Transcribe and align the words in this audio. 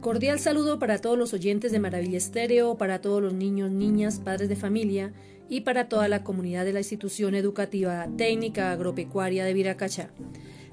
Cordial 0.00 0.40
saludo 0.40 0.78
para 0.78 0.98
todos 0.98 1.18
los 1.18 1.34
oyentes 1.34 1.72
de 1.72 1.78
Maravilla 1.78 2.16
Estéreo, 2.16 2.78
para 2.78 3.02
todos 3.02 3.20
los 3.20 3.34
niños, 3.34 3.70
niñas, 3.70 4.18
padres 4.18 4.48
de 4.48 4.56
familia 4.56 5.12
y 5.46 5.60
para 5.60 5.90
toda 5.90 6.08
la 6.08 6.24
comunidad 6.24 6.64
de 6.64 6.72
la 6.72 6.78
institución 6.78 7.34
educativa 7.34 8.08
técnica 8.16 8.72
agropecuaria 8.72 9.44
de 9.44 9.52
Viracachá. 9.52 10.08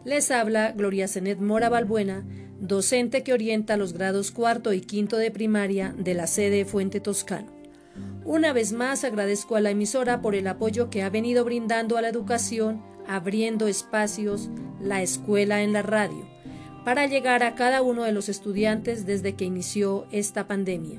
Les 0.06 0.32
habla 0.32 0.72
Gloria 0.72 1.10
Zenet 1.10 1.42
Mora 1.42 1.68
Balbuena, 1.68 2.26
docente 2.62 3.24
que 3.24 3.34
orienta 3.34 3.76
los 3.76 3.92
grados 3.92 4.32
cuarto 4.32 4.72
y 4.72 4.80
quinto 4.80 5.18
de 5.18 5.30
primaria 5.30 5.94
de 5.98 6.14
la 6.14 6.26
sede 6.26 6.64
Fuente 6.64 7.02
Toscano. 7.02 7.52
Una 8.24 8.54
vez 8.54 8.72
más 8.72 9.04
agradezco 9.04 9.58
a 9.58 9.60
la 9.62 9.72
emisora 9.72 10.22
por 10.22 10.36
el 10.36 10.48
apoyo 10.48 10.90
que 10.90 11.04
ha 11.04 11.10
venido 11.10 11.44
brindando 11.44 11.98
a 11.98 12.02
la 12.02 12.08
educación, 12.08 12.82
abriendo 13.06 13.68
espacios, 13.68 14.50
la 14.80 15.02
escuela 15.02 15.64
en 15.64 15.74
la 15.74 15.82
radio 15.82 16.37
para 16.88 17.06
llegar 17.06 17.44
a 17.44 17.54
cada 17.54 17.82
uno 17.82 18.06
de 18.06 18.14
los 18.14 18.30
estudiantes 18.30 19.06
desde 19.06 19.36
que 19.36 19.44
inició 19.44 20.08
esta 20.10 20.48
pandemia. 20.48 20.98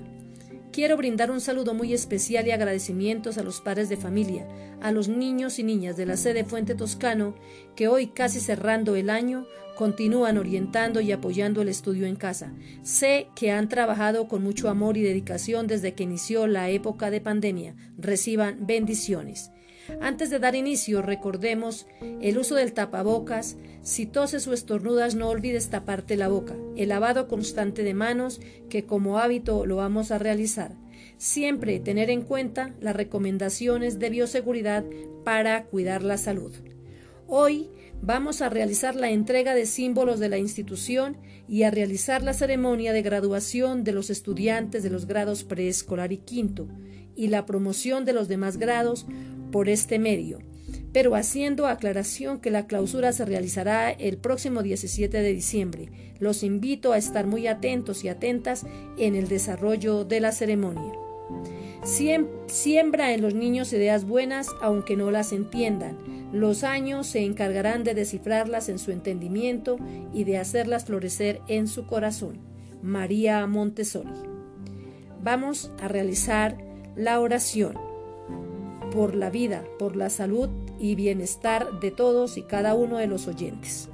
Quiero 0.71 0.99
brindar 0.99 1.31
un 1.31 1.41
saludo 1.41 1.73
muy 1.73 1.95
especial 1.95 2.47
y 2.47 2.51
agradecimientos 2.51 3.39
a 3.39 3.43
los 3.43 3.63
padres 3.63 3.89
de 3.89 3.97
familia, 3.97 4.47
a 4.83 4.93
los 4.93 5.09
niños 5.09 5.59
y 5.59 5.63
niñas 5.63 5.97
de 5.97 6.05
la 6.05 6.19
sede 6.19 6.45
Fuente 6.45 6.75
Toscano, 6.75 7.37
que 7.75 7.89
hoy 7.89 8.09
casi 8.09 8.39
cerrando 8.39 8.97
el 8.97 9.09
año 9.09 9.47
continúan 9.79 10.37
orientando 10.37 11.01
y 11.01 11.11
apoyando 11.11 11.63
el 11.63 11.71
estudio 11.71 12.07
en 12.07 12.17
casa. 12.17 12.53
Sé 12.83 13.29
que 13.35 13.51
han 13.51 13.71
trabajado 13.71 14.29
con 14.29 14.43
mucho 14.43 14.69
amor 14.69 14.99
y 14.99 15.03
dedicación 15.03 15.67
desde 15.67 15.95
que 15.95 16.03
inició 16.03 16.47
la 16.47 16.69
época 16.69 17.11
de 17.11 17.23
pandemia. 17.23 17.75
Reciban 17.97 18.67
bendiciones. 18.67 19.53
Antes 20.01 20.31
de 20.31 20.39
dar 20.39 20.55
inicio, 20.55 21.03
recordemos 21.03 21.87
el 22.21 22.39
uso 22.39 22.55
del 22.55 22.73
tapabocas. 22.73 23.57
Si 23.83 24.07
toses 24.07 24.47
o 24.47 24.53
estornudas, 24.53 25.15
no 25.15 25.29
olvides 25.29 25.71
taparte 25.71 26.17
la 26.17 26.29
boca. 26.29 26.55
El 26.77 26.91
lavado 26.91 27.27
constante 27.29 27.83
de 27.83 27.95
manos, 27.95 28.41
que 28.69 28.85
como 28.85 29.19
hábito 29.19 29.67
lo 29.67 29.77
vamos 29.77 30.11
a 30.11 30.19
realizar. 30.19 30.73
Siempre 31.17 31.81
tener 31.81 32.11
en 32.11 32.23
cuenta 32.23 32.75
las 32.81 32.95
recomendaciones 32.95 33.99
de 33.99 34.11
bioseguridad 34.11 34.85
para 35.25 35.65
cuidar 35.65 36.03
la 36.03 36.19
salud. 36.19 36.53
Hoy 37.27 37.69
vamos 38.01 38.41
a 38.41 38.49
realizar 38.49 38.95
la 38.95 39.11
entrega 39.11 39.55
de 39.55 39.67
símbolos 39.67 40.21
de 40.21 40.29
la 40.29 40.39
institución 40.39 41.19
y 41.49 41.65
a 41.65 41.71
realizar 41.71 42.23
la 42.23 42.33
ceremonia 42.33 42.93
de 42.93 43.03
graduación 43.03 43.85
de 43.85 43.93
los 43.93 44.11
estudiantes 44.11 44.83
de 44.83 44.91
los 44.91 45.07
grados 45.07 45.45
preescolar 45.45 46.13
y 46.13 46.19
quinto 46.19 46.69
y 47.19 47.27
la 47.27 47.45
promoción 47.45 48.05
de 48.05 48.13
los 48.13 48.29
demás 48.29 48.59
grados 48.59 49.05
por 49.51 49.69
este 49.69 49.99
medio, 49.99 50.39
pero 50.93 51.17
haciendo 51.17 51.67
aclaración 51.67 52.39
que 52.39 52.53
la 52.53 52.69
clausura 52.69 53.13
se 53.13 53.25
realizará 53.25 53.91
el 53.91 54.19
próximo 54.19 54.63
17 54.63 55.21
de 55.21 55.33
diciembre. 55.33 55.89
Los 56.21 56.45
invito 56.45 56.93
a 56.93 56.99
estar 56.99 57.27
muy 57.27 57.49
atentos 57.49 58.05
y 58.05 58.09
atentas 58.09 58.65
en 58.99 59.17
el 59.17 59.27
desarrollo 59.27 60.05
de 60.05 60.21
la 60.21 60.31
ceremonia. 60.31 60.93
Siembra 62.47 63.13
en 63.13 63.23
los 63.23 63.35
niños 63.35 63.73
ideas 63.73 64.07
buenas 64.07 64.49
aunque 64.63 64.97
no 64.97 65.11
las 65.11 65.33
entiendan. 65.33 65.99
Los 66.33 66.63
años 66.63 67.09
se 67.09 67.25
encargarán 67.25 67.83
de 67.83 67.95
descifrarlas 67.95 68.69
en 68.69 68.79
su 68.79 68.93
entendimiento 68.93 69.79
y 70.15 70.23
de 70.23 70.39
hacerlas 70.39 70.85
florecer 70.85 71.41
en 71.49 71.67
su 71.67 71.87
corazón. 71.87 72.39
María 72.81 73.45
Montessori. 73.49 74.13
Vamos 75.23 75.73
a 75.81 75.89
realizar 75.89 76.68
la 76.99 77.21
oración 77.21 77.79
por 78.93 79.15
la 79.15 79.31
vida, 79.31 79.63
por 79.79 79.95
la 79.95 80.11
salud 80.11 80.49
y 80.81 80.97
bienestar 80.97 81.79
de 81.79 81.93
todos 81.93 82.37
y 82.37 82.43
cada 82.43 82.75
uno 82.75 82.99
de 82.99 83.07
los 83.07 83.29
oyentes. 83.29 83.89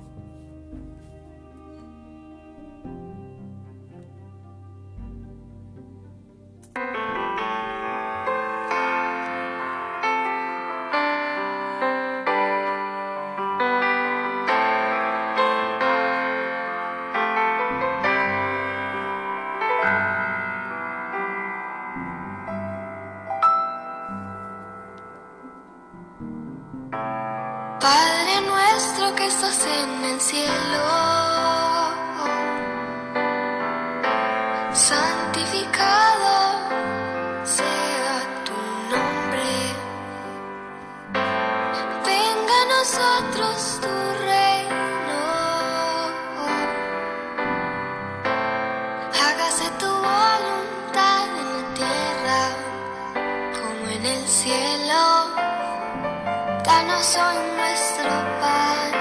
No 56.87 57.03
son 57.03 57.57
nuestro 57.57 58.11
pan 58.41 58.93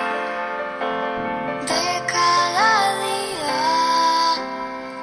de 1.68 1.88
cada 2.08 2.96
día, 3.04 4.36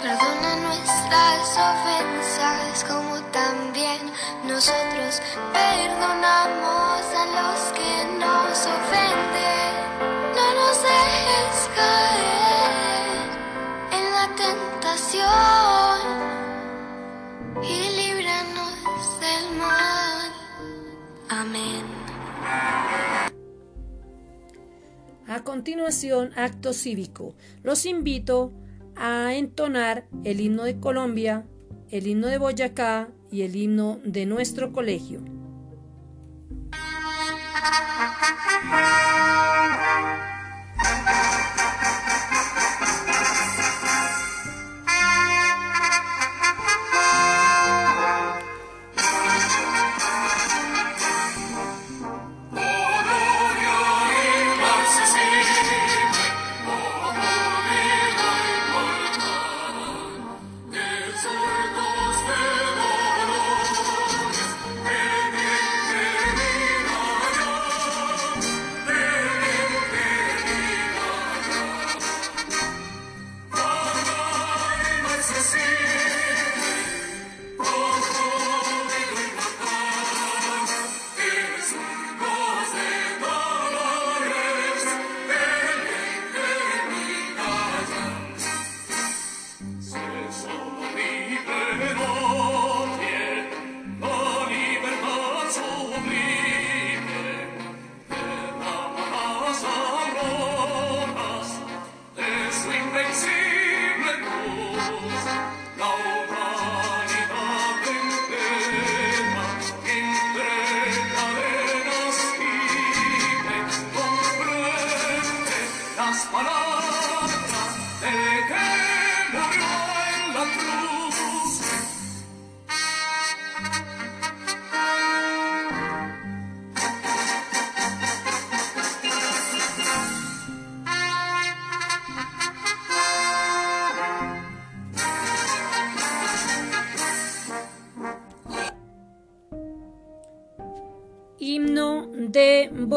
perdona 0.02 0.56
nuestras 0.56 1.58
ofensas 1.72 2.84
como 2.88 3.20
también 3.32 4.10
nosotros 4.44 5.20
perdonamos. 5.52 6.89
Continuación, 25.38 26.32
acto 26.36 26.72
cívico. 26.72 27.34
Los 27.62 27.86
invito 27.86 28.52
a 28.96 29.34
entonar 29.34 30.08
el 30.24 30.40
himno 30.40 30.64
de 30.64 30.80
Colombia, 30.80 31.46
el 31.88 32.08
himno 32.08 32.26
de 32.26 32.38
Boyacá 32.38 33.08
y 33.30 33.42
el 33.42 33.54
himno 33.54 34.00
de 34.04 34.26
nuestro 34.26 34.72
colegio. 34.72 35.22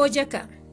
De 0.08 0.63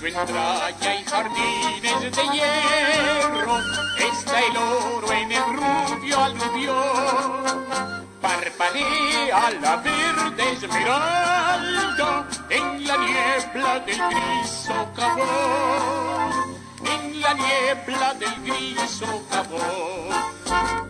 Boyacá. 0.00 0.68
entraña 0.70 0.94
y 0.94 1.04
jardines 1.04 2.00
de 2.00 2.10
hierro 2.32 3.58
está 3.98 4.40
el 4.40 4.56
oro 4.56 5.12
en 5.12 5.30
el 5.30 5.44
rubio 5.44 6.24
aluvión. 6.24 7.68
Parpadea 8.22 9.50
la 9.60 9.76
verde 9.76 10.52
esmeralda 10.52 12.26
en 12.48 12.86
la 12.86 12.96
niebla 12.96 13.80
del 13.80 14.00
gris 14.08 14.48
socavón, 14.66 16.56
en 16.86 17.20
la 17.20 17.34
niebla 17.34 18.14
del 18.14 18.34
gris 18.42 18.90
socavón. 18.90 20.89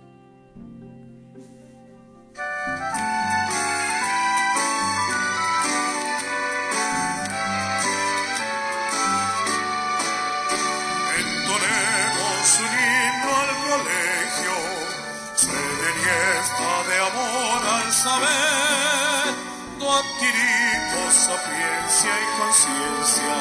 saber, 18.03 19.33
no 19.77 19.87
adquirimos 19.93 21.13
sapiencia 21.13 22.11
y 22.23 22.27
conciencia, 22.39 23.37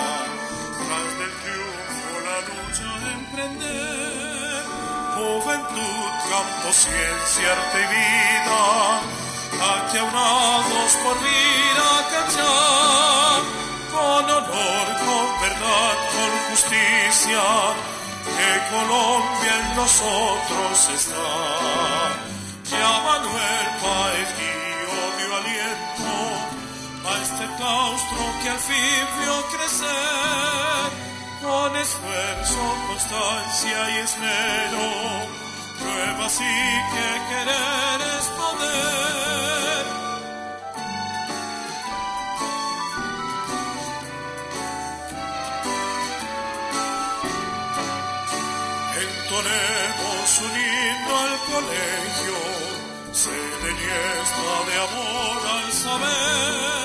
tras 0.81 1.11
del 1.19 1.33
triunfo 1.41 2.13
la 2.27 2.39
lucha 2.49 2.91
emprender 3.17 4.65
juventud, 5.17 6.11
campo, 6.29 6.69
ciencia, 6.73 7.53
arte 7.57 7.79
y 7.81 7.89
vida, 7.97 8.61
aquí 9.73 9.97
aunados 9.99 10.93
por 11.05 11.17
vida 11.21 11.89
cachar, 12.13 13.41
con 13.93 14.25
honor, 14.25 14.87
con 15.07 15.29
verdad, 15.41 15.97
con 16.13 16.33
justicia, 16.51 17.45
que 18.37 18.51
Colombia 18.75 19.53
en 19.61 19.77
nosotros 19.77 20.75
está. 20.99 22.31
Ya 22.71 22.93
Manuel 23.03 23.61
a 23.83 24.50
este 27.41 27.57
claustro 27.57 28.19
que 28.43 28.51
al 28.51 28.59
fin 28.59 29.07
vio 29.19 29.37
crecer 29.49 30.91
con 31.41 31.77
esfuerzo, 31.77 32.61
constancia 32.89 33.91
y 33.91 33.97
esmero, 34.05 34.87
prueba 35.79 36.29
sí 36.29 36.55
que 36.93 37.09
querer 37.31 38.01
es 38.19 38.27
poder. 38.41 39.85
Entonemos 49.09 50.41
un 50.45 50.57
al 51.23 51.35
colegio, 51.53 52.39
se 53.13 53.31
de 54.67 54.75
amor 54.89 55.41
al 55.57 55.73
saber 55.73 56.80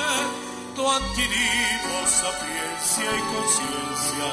adquirimos 0.92 2.10
sapiencia 2.10 3.06
y 3.06 3.22
conciencia, 3.34 4.28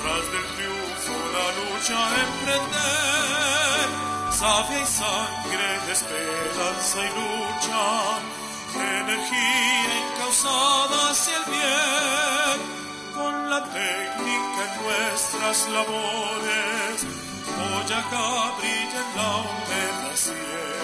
tras 0.00 0.24
del 0.32 0.46
triunfo 0.56 1.14
la 1.34 1.46
lucha 1.58 1.98
emprender, 2.26 3.86
sabia 4.32 4.80
y 4.80 4.86
sangre 4.86 5.66
esperanza 5.92 6.98
y 6.98 7.10
lucha, 7.18 7.84
energía 9.00 9.92
encausada 10.04 11.10
hacia 11.10 11.36
el 11.36 11.44
bien, 11.54 12.58
con 13.14 13.50
la 13.50 13.60
técnica 13.64 14.60
en 14.66 14.72
nuestras 14.84 15.68
labores, 15.68 16.96
acá 17.84 18.52
brilla 18.58 19.00
en 19.04 19.16
la 19.16 19.28
humedad 19.36 20.83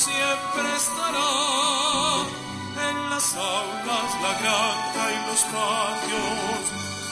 siempre 0.00 0.76
estará 0.76 2.24
en 2.88 3.10
las 3.10 3.36
aulas, 3.36 4.08
la 4.22 4.32
granja 4.40 5.12
y 5.12 5.16
los 5.28 5.42
patios, 5.42 6.62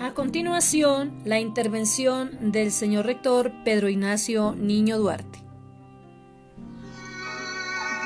A 0.00 0.14
continuación, 0.14 1.20
la 1.26 1.38
intervención 1.38 2.50
del 2.50 2.72
señor 2.72 3.04
rector 3.04 3.52
Pedro 3.62 3.90
Ignacio 3.90 4.54
Niño 4.56 4.96
Duarte. 4.96 5.38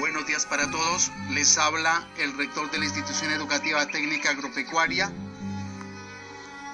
Buenos 0.00 0.26
días 0.26 0.46
para 0.46 0.68
todos. 0.68 1.12
Les 1.30 1.56
habla 1.58 2.08
el 2.18 2.36
rector 2.36 2.68
de 2.72 2.78
la 2.78 2.86
institución 2.86 3.30
educativa 3.30 3.86
técnica 3.86 4.30
agropecuaria, 4.30 5.12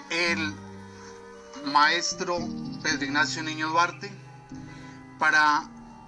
el 0.08 0.61
maestro 1.66 2.38
Pedro 2.82 3.04
Ignacio 3.04 3.42
Niño 3.42 3.68
Duarte 3.68 4.10
para 5.18 5.64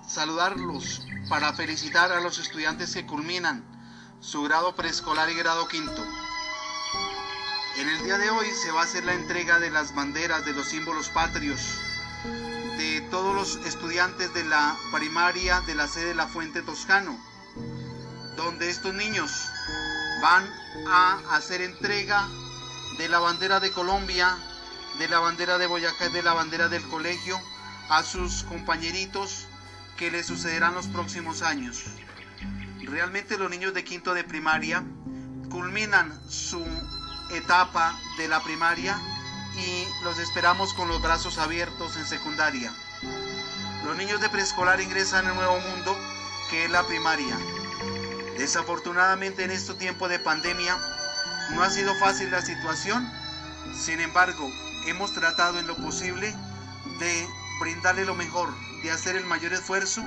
saludarlos, 0.07 1.03
para 1.29 1.53
felicitar 1.53 2.13
a 2.13 2.21
los 2.21 2.39
estudiantes 2.39 2.95
que 2.95 3.07
culminan 3.07 3.65
su 4.21 4.43
grado 4.43 4.75
preescolar 4.75 5.31
y 5.31 5.35
grado 5.35 5.69
quinto. 5.69 6.05
En 7.77 7.89
el 7.89 8.05
día 8.05 8.19
de 8.19 8.31
hoy 8.31 8.47
se 8.53 8.71
va 8.71 8.83
a 8.83 8.85
hacer 8.85 9.05
la 9.05 9.15
entrega 9.15 9.59
de 9.59 9.71
las 9.71 9.95
banderas, 9.95 10.45
de 10.45 10.53
los 10.53 10.69
símbolos 10.69 11.09
patrios, 11.11 11.61
de 12.79 13.01
todos 13.11 13.35
los 13.35 13.67
estudiantes 13.67 14.33
de 14.33 14.45
la 14.45 14.77
primaria 14.93 15.61
de 15.63 15.75
la 15.75 15.89
sede 15.89 16.07
de 16.07 16.15
la 16.15 16.27
Fuente 16.27 16.63
Toscano, 16.63 17.19
donde 18.37 18.71
estos 18.71 18.95
niños 18.95 19.49
van 20.23 20.45
a 20.89 21.21
hacer 21.37 21.63
entrega 21.63 22.29
de 22.99 23.09
la 23.09 23.19
bandera 23.19 23.61
de 23.61 23.73
Colombia, 23.73 24.37
de 24.99 25.09
la 25.09 25.19
bandera 25.19 25.59
de 25.59 25.67
Boyacá 25.67 26.07
y 26.07 26.13
de 26.13 26.23
la 26.23 26.35
bandera 26.35 26.69
del 26.69 26.83
colegio 26.89 27.41
a 27.89 28.03
sus 28.03 28.45
compañeritos 28.45 29.47
que 29.97 30.11
le 30.11 30.23
sucederán 30.23 30.75
los 30.75 30.87
próximos 30.87 31.43
años. 31.43 31.85
Realmente 32.83 33.39
los 33.39 33.51
niños 33.51 33.75
de 33.75 33.85
quinto 33.85 34.15
de 34.15 34.25
primaria 34.25 34.85
culminan 35.51 36.13
su 36.29 36.65
etapa 37.31 37.99
de 38.19 38.29
la 38.29 38.43
primaria 38.43 38.99
y 39.57 40.05
los 40.05 40.19
esperamos 40.19 40.75
con 40.75 40.89
los 40.89 41.01
brazos 41.03 41.39
abiertos 41.39 41.97
en 41.97 42.07
secundaria. 42.07 42.73
Los 43.85 43.97
niños 43.97 44.21
de 44.21 44.29
preescolar 44.29 44.81
ingresan 44.81 45.27
a 45.27 45.33
un 45.33 45.39
nuevo 45.39 45.59
mundo 45.61 45.97
que 46.51 46.65
es 46.65 46.71
la 46.71 46.87
primaria. 46.87 47.37
Desafortunadamente 48.39 49.45
en 49.45 49.51
este 49.51 49.75
tiempo 49.75 50.09
de 50.09 50.19
pandemia 50.19 50.77
no 51.51 51.63
ha 51.63 51.71
sido 51.71 51.95
fácil 51.97 52.31
la 52.31 52.43
situación, 52.43 53.09
sin 53.75 54.01
embargo 54.01 54.51
hemos 54.87 55.13
tratado 55.13 55.59
en 55.59 55.67
lo 55.67 55.77
posible 55.77 56.35
de 56.99 57.29
brindarle 57.61 58.05
lo 58.05 58.15
mejor, 58.15 58.49
de 58.83 58.91
hacer 58.91 59.17
el 59.17 59.25
mayor 59.25 59.53
esfuerzo 59.53 60.03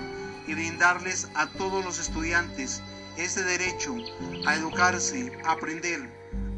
y 0.47 0.53
brindarles 0.53 1.27
a 1.35 1.47
todos 1.47 1.83
los 1.83 1.99
estudiantes 1.99 2.81
ese 3.17 3.43
derecho 3.43 3.95
a 4.45 4.55
educarse, 4.55 5.31
a 5.43 5.53
aprender, 5.53 6.09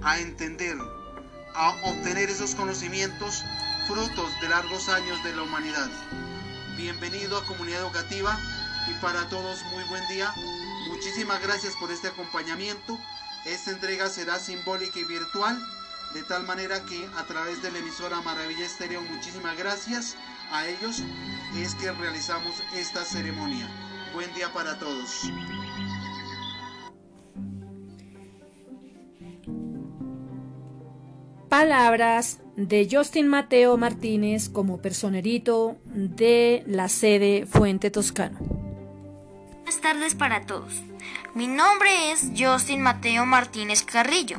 a 0.03 0.19
entender, 0.19 0.77
a 1.55 1.69
obtener 1.83 2.29
esos 2.29 2.55
conocimientos 2.55 3.43
frutos 3.87 4.29
de 4.41 4.49
largos 4.49 4.89
años 4.89 5.23
de 5.23 5.35
la 5.35 5.43
humanidad. 5.43 5.89
Bienvenido 6.77 7.37
a 7.37 7.45
Comunidad 7.45 7.81
Educativa 7.81 8.37
y 8.87 8.93
para 9.01 9.27
todos 9.29 9.63
muy 9.71 9.83
buen 9.85 10.05
día. 10.09 10.33
Muchísimas 10.89 11.41
gracias 11.41 11.73
por 11.79 11.91
este 11.91 12.09
acompañamiento. 12.09 12.99
Esta 13.45 13.71
entrega 13.71 14.09
será 14.09 14.37
simbólica 14.37 14.99
y 14.99 15.05
virtual, 15.05 15.57
de 16.13 16.23
tal 16.23 16.43
manera 16.45 16.83
que 16.85 17.07
a 17.17 17.23
través 17.25 17.61
de 17.61 17.71
la 17.71 17.79
emisora 17.79 18.21
Maravilla 18.21 18.65
Estéreo, 18.65 19.01
muchísimas 19.01 19.57
gracias 19.57 20.17
a 20.51 20.67
ellos, 20.67 21.03
es 21.55 21.75
que 21.75 21.91
realizamos 21.91 22.53
esta 22.75 23.03
ceremonia. 23.03 23.67
Buen 24.13 24.33
día 24.33 24.51
para 24.51 24.79
todos. 24.79 25.29
Palabras 31.47 32.39
de 32.55 32.87
Justin 32.91 33.27
Mateo 33.27 33.77
Martínez 33.77 34.49
como 34.49 34.81
personerito 34.81 35.77
de 35.85 36.63
la 36.67 36.89
sede 36.89 37.45
Fuente 37.45 37.91
Toscano. 37.91 38.39
Buenas 38.39 39.81
tardes 39.81 40.15
para 40.15 40.45
todos. 40.45 40.73
Mi 41.35 41.47
nombre 41.47 42.11
es 42.11 42.31
Justin 42.37 42.81
Mateo 42.81 43.25
Martínez 43.25 43.83
Carrillo. 43.83 44.37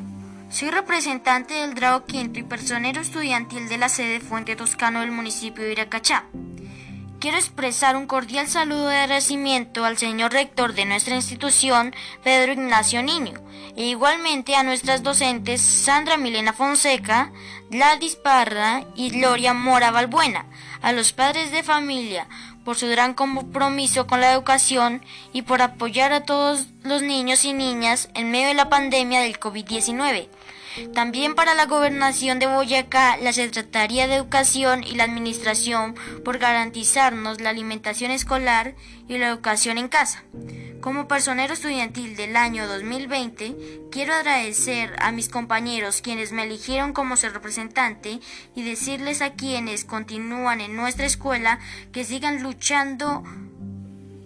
Soy 0.51 0.69
representante 0.69 1.53
del 1.53 1.73
grado 1.73 2.05
quinto 2.05 2.37
y 2.37 2.43
personero 2.43 2.99
estudiantil 2.99 3.69
de 3.69 3.77
la 3.77 3.87
sede 3.87 4.19
Fuente 4.19 4.57
Toscano 4.57 4.99
del 4.99 5.09
municipio 5.09 5.63
de 5.63 5.71
Iracachá. 5.71 6.25
Quiero 7.21 7.37
expresar 7.37 7.95
un 7.95 8.05
cordial 8.05 8.49
saludo 8.49 8.89
de 8.89 8.97
agradecimiento 8.97 9.85
al 9.85 9.97
señor 9.97 10.33
rector 10.33 10.73
de 10.73 10.83
nuestra 10.83 11.15
institución, 11.15 11.95
Pedro 12.21 12.51
Ignacio 12.51 13.01
Niño, 13.01 13.35
e 13.77 13.85
igualmente 13.85 14.55
a 14.55 14.63
nuestras 14.63 15.03
docentes 15.03 15.61
Sandra 15.61 16.17
Milena 16.17 16.51
Fonseca, 16.51 17.31
Gladys 17.69 18.17
Parra 18.17 18.83
y 18.93 19.09
Gloria 19.09 19.53
Mora 19.53 19.89
Balbuena, 19.91 20.47
a 20.81 20.91
los 20.91 21.13
padres 21.13 21.51
de 21.51 21.63
familia 21.63 22.27
por 22.65 22.75
su 22.75 22.87
gran 22.89 23.13
compromiso 23.13 24.05
con 24.05 24.19
la 24.19 24.33
educación 24.33 25.01
y 25.31 25.43
por 25.43 25.61
apoyar 25.61 26.11
a 26.11 26.25
todos 26.25 26.67
los 26.83 27.01
niños 27.01 27.45
y 27.45 27.53
niñas 27.53 28.09
en 28.15 28.31
medio 28.31 28.49
de 28.49 28.53
la 28.53 28.69
pandemia 28.69 29.21
del 29.21 29.39
COVID-19 29.39 30.27
también 30.93 31.35
para 31.35 31.53
la 31.53 31.65
gobernación 31.65 32.39
de 32.39 32.47
Boyacá, 32.47 33.17
la 33.17 33.33
Secretaría 33.33 34.07
de 34.07 34.15
Educación 34.15 34.83
y 34.83 34.95
la 34.95 35.03
Administración 35.03 35.95
por 36.23 36.37
garantizarnos 36.37 37.41
la 37.41 37.49
alimentación 37.49 38.11
escolar 38.11 38.75
y 39.07 39.17
la 39.17 39.27
educación 39.27 39.77
en 39.77 39.87
casa. 39.87 40.23
Como 40.81 41.07
personero 41.07 41.53
estudiantil 41.53 42.15
del 42.15 42.35
año 42.35 42.67
2020, 42.67 43.55
quiero 43.91 44.13
agradecer 44.13 44.95
a 44.99 45.11
mis 45.11 45.29
compañeros 45.29 46.01
quienes 46.01 46.31
me 46.31 46.43
eligieron 46.43 46.93
como 46.93 47.17
su 47.17 47.29
representante 47.29 48.19
y 48.55 48.63
decirles 48.63 49.21
a 49.21 49.33
quienes 49.33 49.85
continúan 49.85 50.59
en 50.59 50.75
nuestra 50.75 51.05
escuela 51.05 51.59
que 51.91 52.03
sigan 52.03 52.41
luchando 52.41 53.23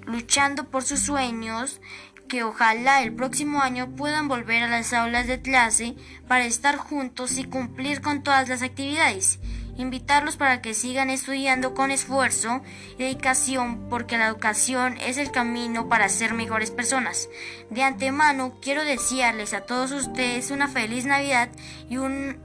luchando 0.05 0.65
por 0.65 0.83
sus 0.83 0.99
sueños 0.99 1.81
que 2.27 2.43
ojalá 2.43 3.01
el 3.03 3.13
próximo 3.13 3.61
año 3.61 3.89
puedan 3.95 4.27
volver 4.27 4.63
a 4.63 4.67
las 4.67 4.93
aulas 4.93 5.27
de 5.27 5.41
clase 5.41 5.95
para 6.27 6.45
estar 6.45 6.77
juntos 6.77 7.37
y 7.37 7.43
cumplir 7.43 8.01
con 8.01 8.23
todas 8.23 8.49
las 8.49 8.61
actividades. 8.61 9.39
Invitarlos 9.77 10.37
para 10.37 10.61
que 10.61 10.73
sigan 10.73 11.09
estudiando 11.09 11.73
con 11.73 11.91
esfuerzo 11.91 12.61
y 12.97 13.03
dedicación 13.03 13.87
porque 13.89 14.17
la 14.17 14.27
educación 14.27 14.97
es 14.97 15.17
el 15.17 15.31
camino 15.31 15.89
para 15.89 16.07
ser 16.07 16.33
mejores 16.33 16.71
personas. 16.71 17.27
De 17.69 17.83
antemano 17.83 18.57
quiero 18.61 18.83
desearles 18.83 19.53
a 19.53 19.61
todos 19.61 19.91
ustedes 19.91 20.51
una 20.51 20.69
feliz 20.69 21.05
Navidad 21.05 21.49
y 21.89 21.97
un 21.97 22.37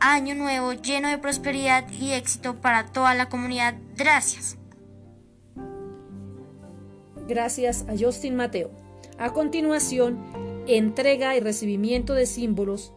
año 0.00 0.36
nuevo 0.36 0.72
lleno 0.72 1.08
de 1.08 1.18
prosperidad 1.18 1.90
y 1.90 2.12
éxito 2.12 2.60
para 2.60 2.86
toda 2.86 3.14
la 3.14 3.28
comunidad. 3.28 3.74
Gracias. 3.96 4.56
Gracias 7.26 7.84
a 7.88 7.92
Justin 7.98 8.36
Mateo. 8.36 8.87
A 9.20 9.32
continuación, 9.32 10.64
entrega 10.68 11.34
y 11.34 11.40
recibimiento 11.40 12.14
de 12.14 12.24
símbolos 12.24 12.92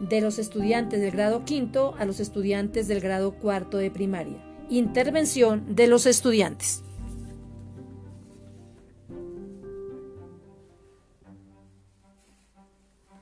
de 0.00 0.20
los 0.20 0.38
estudiantes 0.38 1.00
del 1.00 1.12
grado 1.12 1.46
quinto 1.46 1.94
a 1.98 2.04
los 2.04 2.20
estudiantes 2.20 2.88
del 2.88 3.00
grado 3.00 3.32
cuarto 3.36 3.78
de 3.78 3.90
primaria. 3.90 4.36
Intervención 4.68 5.74
de 5.74 5.86
los 5.86 6.04
estudiantes. 6.04 6.84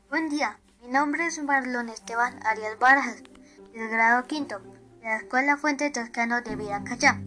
Buen 0.08 0.28
día, 0.28 0.58
mi 0.82 0.88
nombre 0.88 1.26
es 1.26 1.40
Marlon 1.40 1.88
Esteban 1.88 2.34
Arias 2.44 2.76
Barajas, 2.80 3.22
del 3.72 3.88
grado 3.90 4.26
quinto, 4.26 4.58
de 4.58 5.06
la 5.06 5.18
Escuela 5.18 5.56
Fuente 5.56 5.88
Toscano 5.90 6.42
de 6.42 6.56
Viracayá. 6.56 7.22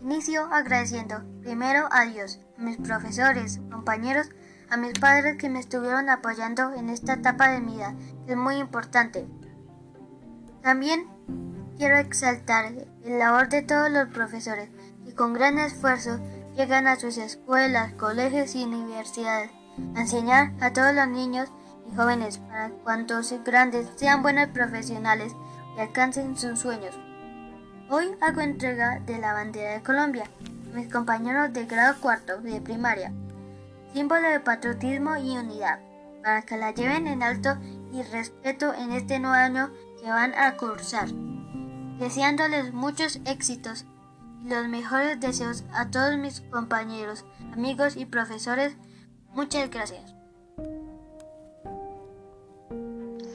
Inicio 0.00 0.44
agradeciendo 0.52 1.24
primero 1.42 1.88
a 1.90 2.04
Dios, 2.04 2.38
a 2.56 2.62
mis 2.62 2.76
profesores, 2.76 3.58
compañeros, 3.72 4.30
a 4.70 4.76
mis 4.76 4.98
padres 4.98 5.36
que 5.36 5.48
me 5.48 5.60
estuvieron 5.60 6.08
apoyando 6.08 6.72
en 6.74 6.88
esta 6.88 7.14
etapa 7.14 7.48
de 7.48 7.60
mi 7.60 7.74
vida, 7.74 7.94
que 8.26 8.32
es 8.32 8.38
muy 8.38 8.56
importante. 8.56 9.26
También 10.62 11.06
quiero 11.76 11.98
exaltar 11.98 12.72
el 13.04 13.18
labor 13.18 13.48
de 13.48 13.62
todos 13.62 13.90
los 13.90 14.08
profesores 14.08 14.70
que 15.04 15.14
con 15.14 15.32
gran 15.34 15.58
esfuerzo 15.58 16.18
llegan 16.56 16.86
a 16.86 16.96
sus 16.96 17.18
escuelas, 17.18 17.92
colegios 17.94 18.54
y 18.54 18.64
universidades 18.64 19.50
a 19.94 20.00
enseñar 20.00 20.52
a 20.60 20.72
todos 20.72 20.94
los 20.94 21.08
niños 21.08 21.50
y 21.90 21.96
jóvenes 21.96 22.38
para 22.38 22.70
cuantos 22.70 23.34
grandes 23.44 23.88
sean 23.96 24.22
buenos 24.22 24.48
profesionales 24.48 25.34
y 25.76 25.80
alcancen 25.80 26.36
sus 26.36 26.60
sueños. 26.60 26.98
Hoy 27.90 28.16
hago 28.20 28.40
entrega 28.40 29.00
de 29.00 29.18
la 29.18 29.34
bandera 29.34 29.72
de 29.72 29.82
Colombia 29.82 30.24
a 30.72 30.76
mis 30.76 30.90
compañeros 30.90 31.52
de 31.52 31.66
grado 31.66 32.00
cuarto 32.00 32.40
de 32.40 32.60
primaria 32.60 33.12
símbolo 33.94 34.28
de 34.28 34.40
patriotismo 34.40 35.16
y 35.16 35.38
unidad, 35.38 35.78
para 36.22 36.42
que 36.42 36.56
la 36.56 36.72
lleven 36.72 37.06
en 37.06 37.22
alto 37.22 37.56
y 37.92 38.02
respeto 38.02 38.74
en 38.74 38.90
este 38.90 39.20
nuevo 39.20 39.36
año 39.36 39.72
que 40.02 40.10
van 40.10 40.34
a 40.34 40.56
cursar. 40.56 41.08
Deseándoles 42.00 42.72
muchos 42.72 43.20
éxitos 43.24 43.86
y 44.44 44.48
los 44.48 44.66
mejores 44.66 45.20
deseos 45.20 45.62
a 45.72 45.90
todos 45.90 46.18
mis 46.18 46.40
compañeros, 46.40 47.24
amigos 47.52 47.96
y 47.96 48.04
profesores. 48.04 48.76
Muchas 49.32 49.70
gracias. 49.70 50.12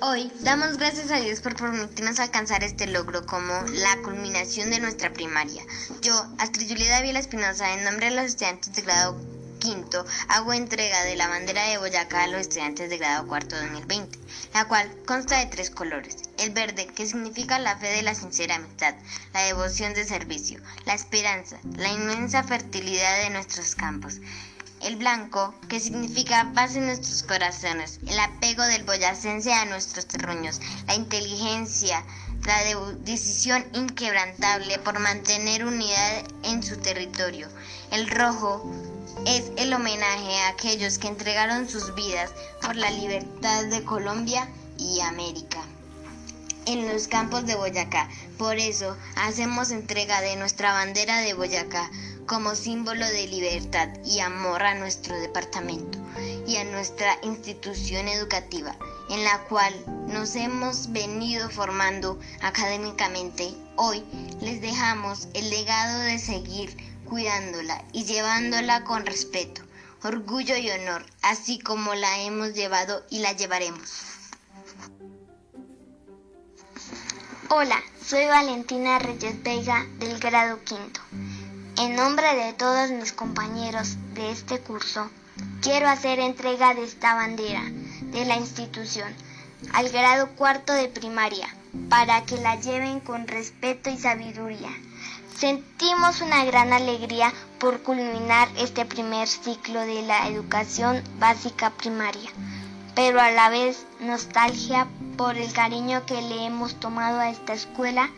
Hoy 0.01 0.31
damos 0.41 0.77
gracias 0.77 1.09
a 1.11 1.21
Dios 1.21 1.39
por 1.39 1.55
permitirnos 1.55 2.19
alcanzar 2.19 2.63
este 2.63 2.87
logro 2.87 3.25
como 3.25 3.53
la 3.53 4.01
culminación 4.03 4.69
de 4.71 4.79
nuestra 4.79 5.11
primaria. 5.11 5.63
Yo, 6.01 6.13
Astrid 6.37 6.69
Julia 6.69 6.89
Davila 6.89 7.19
Espinosa, 7.19 7.73
en 7.73 7.83
nombre 7.85 8.09
de 8.09 8.15
los 8.15 8.25
estudiantes 8.25 8.73
de 8.73 8.81
grado 8.81 9.38
quinto, 9.59 10.05
hago 10.29 10.53
entrega 10.53 11.03
de 11.03 11.15
la 11.15 11.27
bandera 11.27 11.63
de 11.63 11.77
Boyacá 11.77 12.23
a 12.23 12.27
los 12.27 12.41
estudiantes 12.41 12.89
de 12.89 12.97
grado 12.97 13.27
cuarto 13.27 13.55
2020, 13.57 14.17
la 14.53 14.65
cual 14.65 14.89
consta 15.05 15.37
de 15.37 15.45
tres 15.47 15.69
colores. 15.69 16.15
El 16.37 16.51
verde, 16.51 16.87
que 16.87 17.05
significa 17.05 17.59
la 17.59 17.77
fe 17.77 17.87
de 17.87 18.01
la 18.01 18.15
sincera 18.15 18.55
amistad, 18.55 18.95
la 19.33 19.43
devoción 19.43 19.93
de 19.93 20.05
servicio, 20.05 20.61
la 20.85 20.93
esperanza, 20.93 21.59
la 21.75 21.89
inmensa 21.89 22.43
fertilidad 22.43 23.23
de 23.23 23.29
nuestros 23.29 23.75
campos. 23.75 24.15
El 24.81 24.95
blanco, 24.95 25.53
que 25.67 25.81
significa 25.81 26.51
paz 26.55 26.77
en 26.77 26.85
nuestros 26.85 27.23
corazones, 27.23 27.99
el 28.07 28.17
apego 28.17 28.63
del 28.63 28.85
boyacense 28.85 29.53
a 29.53 29.65
nuestros 29.65 30.07
terruños, 30.07 30.61
la 30.87 30.95
inteligencia, 30.95 32.05
la 32.49 32.63
decisión 33.05 33.63
inquebrantable 33.73 34.79
por 34.79 34.97
mantener 34.97 35.63
unidad 35.65 36.23
en 36.41 36.63
su 36.63 36.77
territorio. 36.77 37.47
El 37.91 38.09
rojo, 38.09 38.67
es 39.27 39.51
el 39.57 39.71
homenaje 39.71 40.35
a 40.39 40.47
aquellos 40.47 40.97
que 40.97 41.09
entregaron 41.09 41.69
sus 41.69 41.93
vidas 41.93 42.31
por 42.63 42.75
la 42.75 42.89
libertad 42.89 43.65
de 43.65 43.83
Colombia 43.83 44.49
y 44.79 44.99
América 45.01 45.61
en 46.65 46.91
los 46.91 47.07
campos 47.07 47.45
de 47.45 47.53
Boyacá. 47.53 48.09
Por 48.39 48.57
eso 48.57 48.97
hacemos 49.15 49.69
entrega 49.69 50.19
de 50.21 50.35
nuestra 50.35 50.73
bandera 50.73 51.19
de 51.19 51.35
Boyacá 51.35 51.91
como 52.25 52.55
símbolo 52.55 53.05
de 53.05 53.27
libertad 53.27 53.89
y 54.03 54.21
amor 54.21 54.63
a 54.63 54.73
nuestro 54.73 55.15
departamento 55.19 55.99
y 56.47 56.55
a 56.55 56.63
nuestra 56.63 57.15
institución 57.21 58.07
educativa 58.07 58.75
en 59.09 59.23
la 59.23 59.39
cual 59.45 59.73
nos 60.07 60.35
hemos 60.35 60.91
venido 60.91 61.49
formando 61.49 62.19
académicamente, 62.41 63.55
hoy 63.75 64.03
les 64.39 64.61
dejamos 64.61 65.27
el 65.33 65.49
legado 65.49 65.99
de 65.99 66.19
seguir 66.19 66.75
cuidándola 67.05 67.83
y 67.91 68.05
llevándola 68.05 68.83
con 68.83 69.05
respeto, 69.05 69.63
orgullo 70.03 70.55
y 70.57 70.69
honor, 70.69 71.05
así 71.23 71.59
como 71.59 71.95
la 71.95 72.19
hemos 72.19 72.53
llevado 72.53 73.03
y 73.09 73.19
la 73.19 73.33
llevaremos. 73.33 74.03
Hola, 77.49 77.81
soy 78.05 78.25
Valentina 78.25 78.99
Reyes 78.99 79.41
Vega 79.41 79.87
del 79.97 80.19
grado 80.19 80.63
quinto. 80.63 81.01
En 81.79 81.95
nombre 81.95 82.35
de 82.35 82.53
todos 82.53 82.91
mis 82.91 83.11
compañeros 83.11 83.97
de 84.13 84.31
este 84.31 84.59
curso, 84.59 85.09
quiero 85.61 85.87
hacer 85.87 86.19
entrega 86.19 86.75
de 86.75 86.83
esta 86.83 87.15
bandera 87.15 87.63
de 88.11 88.25
la 88.25 88.37
institución 88.37 89.13
al 89.73 89.89
grado 89.89 90.29
cuarto 90.35 90.73
de 90.73 90.87
primaria 90.87 91.47
para 91.89 92.25
que 92.25 92.37
la 92.37 92.55
lleven 92.55 92.99
con 92.99 93.27
respeto 93.27 93.89
y 93.89 93.97
sabiduría. 93.97 94.69
Sentimos 95.35 96.21
una 96.21 96.43
gran 96.45 96.73
alegría 96.73 97.33
por 97.59 97.81
culminar 97.81 98.49
este 98.57 98.85
primer 98.85 99.27
ciclo 99.27 99.81
de 99.81 100.01
la 100.01 100.27
educación 100.27 101.01
básica 101.17 101.69
primaria, 101.71 102.29
pero 102.95 103.21
a 103.21 103.31
la 103.31 103.49
vez 103.49 103.85
nostalgia 103.99 104.87
por 105.17 105.37
el 105.37 105.51
cariño 105.53 106.05
que 106.05 106.21
le 106.21 106.45
hemos 106.45 106.79
tomado 106.79 107.19
a 107.19 107.29
esta 107.29 107.53
escuela 107.53 108.09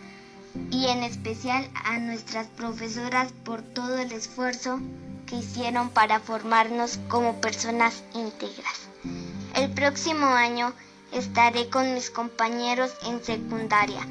y 0.70 0.88
en 0.88 1.04
especial 1.04 1.70
a 1.86 1.98
nuestras 2.00 2.48
profesoras 2.48 3.32
por 3.44 3.62
todo 3.62 3.98
el 3.98 4.12
esfuerzo 4.12 4.80
que 5.26 5.36
hicieron 5.36 5.90
para 5.90 6.20
formarnos 6.20 7.00
como 7.08 7.40
personas 7.40 8.04
íntegras. 8.14 8.91
El 9.62 9.70
próximo 9.70 10.26
año 10.26 10.74
estaré 11.14 11.70
con 11.70 11.94
mis 11.94 12.10
compañeros 12.10 12.96
en 13.06 13.24
secundaria, 13.24 14.02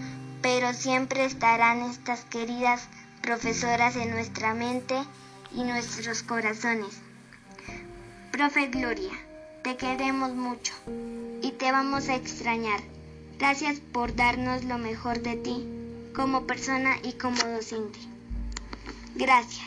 pero 0.42 0.72
siempre 0.72 1.24
estarán 1.24 1.80
estas 1.90 2.24
queridas 2.24 2.82
profesoras 3.20 3.96
en 3.96 4.10
nuestra 4.10 4.54
mente 4.54 4.94
y 5.52 5.64
nuestros 5.64 6.22
corazones. 6.22 7.00
Profe 8.30 8.68
Gloria, 8.68 9.10
te 9.64 9.76
queremos 9.76 10.36
mucho 10.36 10.72
y 11.42 11.50
te 11.50 11.72
vamos 11.72 12.08
a 12.08 12.14
extrañar. 12.14 12.78
Gracias 13.36 13.80
por 13.80 14.14
darnos 14.14 14.62
lo 14.62 14.78
mejor 14.78 15.20
de 15.20 15.34
ti 15.34 15.66
como 16.14 16.46
persona 16.46 16.94
y 17.02 17.14
como 17.14 17.42
docente. 17.42 17.98
Gracias. 19.16 19.66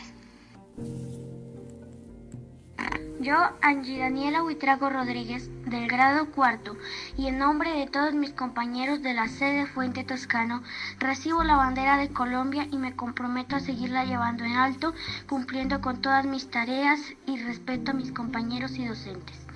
Yo, 3.20 3.36
Angie 3.62 4.00
Daniela 4.00 4.42
Huitrago 4.42 4.90
Rodríguez, 4.90 5.48
del 5.64 5.88
grado 5.88 6.30
cuarto, 6.30 6.76
y 7.16 7.28
en 7.28 7.38
nombre 7.38 7.70
de 7.70 7.86
todos 7.86 8.12
mis 8.12 8.32
compañeros 8.32 9.02
de 9.02 9.14
la 9.14 9.28
sede 9.28 9.66
Fuente 9.66 10.04
Toscano, 10.04 10.62
recibo 10.98 11.42
la 11.42 11.56
bandera 11.56 11.96
de 11.96 12.10
Colombia 12.10 12.66
y 12.70 12.76
me 12.76 12.96
comprometo 12.96 13.56
a 13.56 13.60
seguirla 13.60 14.04
llevando 14.04 14.44
en 14.44 14.56
alto, 14.56 14.92
cumpliendo 15.28 15.80
con 15.80 16.02
todas 16.02 16.26
mis 16.26 16.50
tareas 16.50 17.00
y 17.26 17.40
respeto 17.40 17.92
a 17.92 17.94
mis 17.94 18.12
compañeros 18.12 18.76
y 18.76 18.84
docentes, 18.84 19.46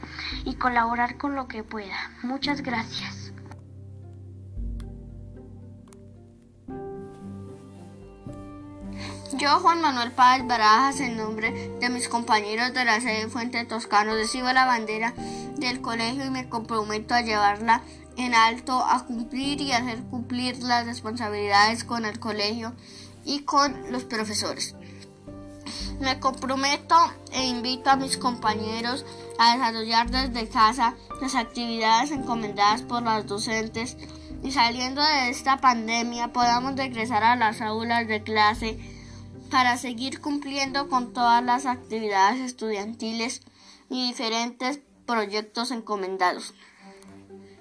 y 0.45 0.55
colaborar 0.55 1.19
con 1.19 1.35
lo 1.35 1.47
que 1.47 1.63
pueda. 1.63 2.11
Muchas 2.23 2.63
gracias. 2.63 3.18
Yo, 9.39 9.61
Juan 9.61 9.81
Manuel 9.81 10.11
Páez 10.11 10.45
Barajas, 10.45 10.99
en 10.99 11.17
nombre 11.17 11.71
de 11.79 11.89
mis 11.91 12.09
compañeros 12.09 12.75
de 12.75 12.85
la 12.85 13.01
sede 13.01 13.29
Fuente 13.29 13.65
Toscano, 13.65 14.15
recibo 14.15 14.53
la 14.53 14.67
bandera 14.67 15.15
del 15.59 15.81
colegio 15.81 16.25
y 16.25 16.31
me 16.31 16.49
comprometo 16.49 17.15
a 17.15 17.21
llevarla 17.21 17.83
en 18.17 18.35
alto, 18.35 18.85
a 18.85 19.07
cumplir 19.07 19.61
y 19.61 19.71
hacer 19.71 20.03
cumplir 20.11 20.59
las 20.65 20.87
responsabilidades 20.87 21.85
con 21.85 22.05
el 22.05 22.19
colegio 22.19 22.75
y 23.25 23.45
con 23.45 23.93
los 23.93 24.03
profesores. 24.03 24.75
Me 26.01 26.19
comprometo 26.19 26.97
e 27.31 27.47
invito 27.47 27.91
a 27.91 27.97
mis 27.97 28.17
compañeros 28.17 29.07
a 29.39 29.53
desarrollar 29.53 30.11
desde 30.11 30.49
casa 30.49 30.97
las 31.21 31.37
actividades 31.37 32.11
encomendadas 32.11 32.83
por 32.83 33.05
los 33.05 33.25
docentes 33.27 33.97
y 34.43 34.51
saliendo 34.51 35.01
de 35.01 35.31
esta 35.31 35.59
pandemia 35.59 36.33
podamos 36.33 36.75
regresar 36.75 37.23
a 37.23 37.37
las 37.37 37.61
aulas 37.61 38.09
de 38.09 38.25
clase 38.25 38.98
para 39.51 39.77
seguir 39.77 40.21
cumpliendo 40.21 40.89
con 40.89 41.13
todas 41.13 41.43
las 41.45 41.67
actividades 41.67 42.41
estudiantiles 42.41 43.43
y 43.91 44.09
diferentes 44.09 44.81
proyectos 45.07 45.71
encomendados. 45.71 46.55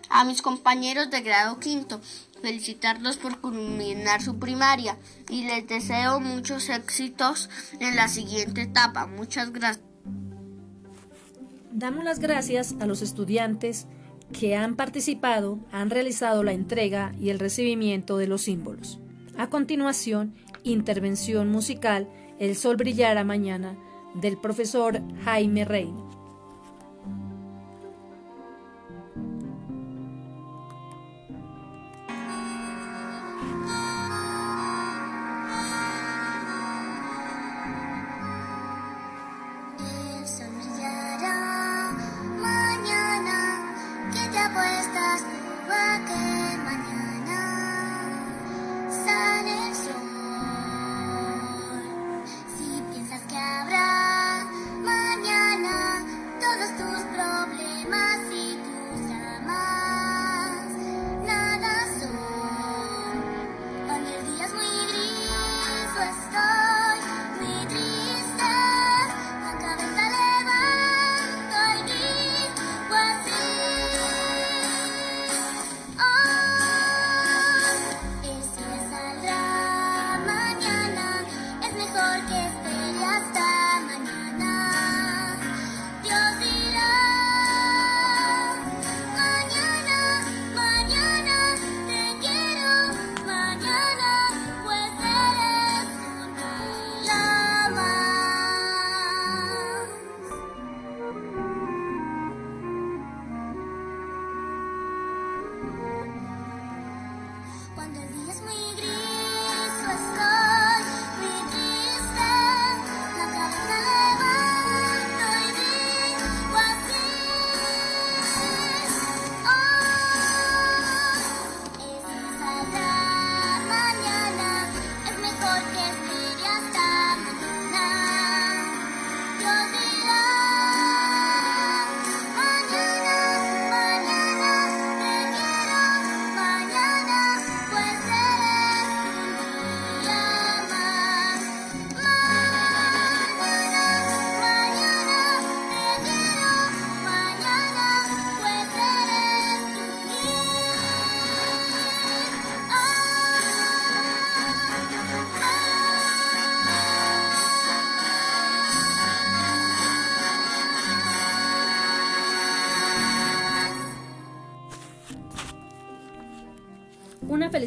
A 0.09 0.23
mis 0.23 0.41
compañeros 0.41 1.09
de 1.09 1.21
grado 1.21 1.59
quinto, 1.59 1.99
felicitarlos 2.41 3.17
por 3.17 3.39
culminar 3.39 4.21
su 4.21 4.37
primaria 4.39 4.97
y 5.29 5.43
les 5.43 5.67
deseo 5.67 6.19
muchos 6.19 6.69
éxitos 6.69 7.49
en 7.79 7.95
la 7.95 8.07
siguiente 8.07 8.61
etapa. 8.61 9.07
Muchas 9.07 9.51
gracias. 9.51 9.85
Damos 11.71 12.03
las 12.03 12.19
gracias 12.19 12.75
a 12.79 12.85
los 12.85 13.01
estudiantes 13.01 13.85
que 14.33 14.55
han 14.55 14.75
participado, 14.75 15.59
han 15.71 15.89
realizado 15.89 16.43
la 16.43 16.53
entrega 16.53 17.13
y 17.19 17.29
el 17.29 17.39
recibimiento 17.39 18.17
de 18.17 18.27
los 18.27 18.41
símbolos. 18.41 18.99
A 19.37 19.51
continuación, 19.51 20.33
intervención 20.63 21.49
musical 21.49 22.09
El 22.39 22.55
sol 22.55 22.75
brillará 22.75 23.23
mañana 23.23 23.77
del 24.15 24.37
profesor 24.37 24.99
Jaime 25.25 25.63
Reino. 25.63 26.06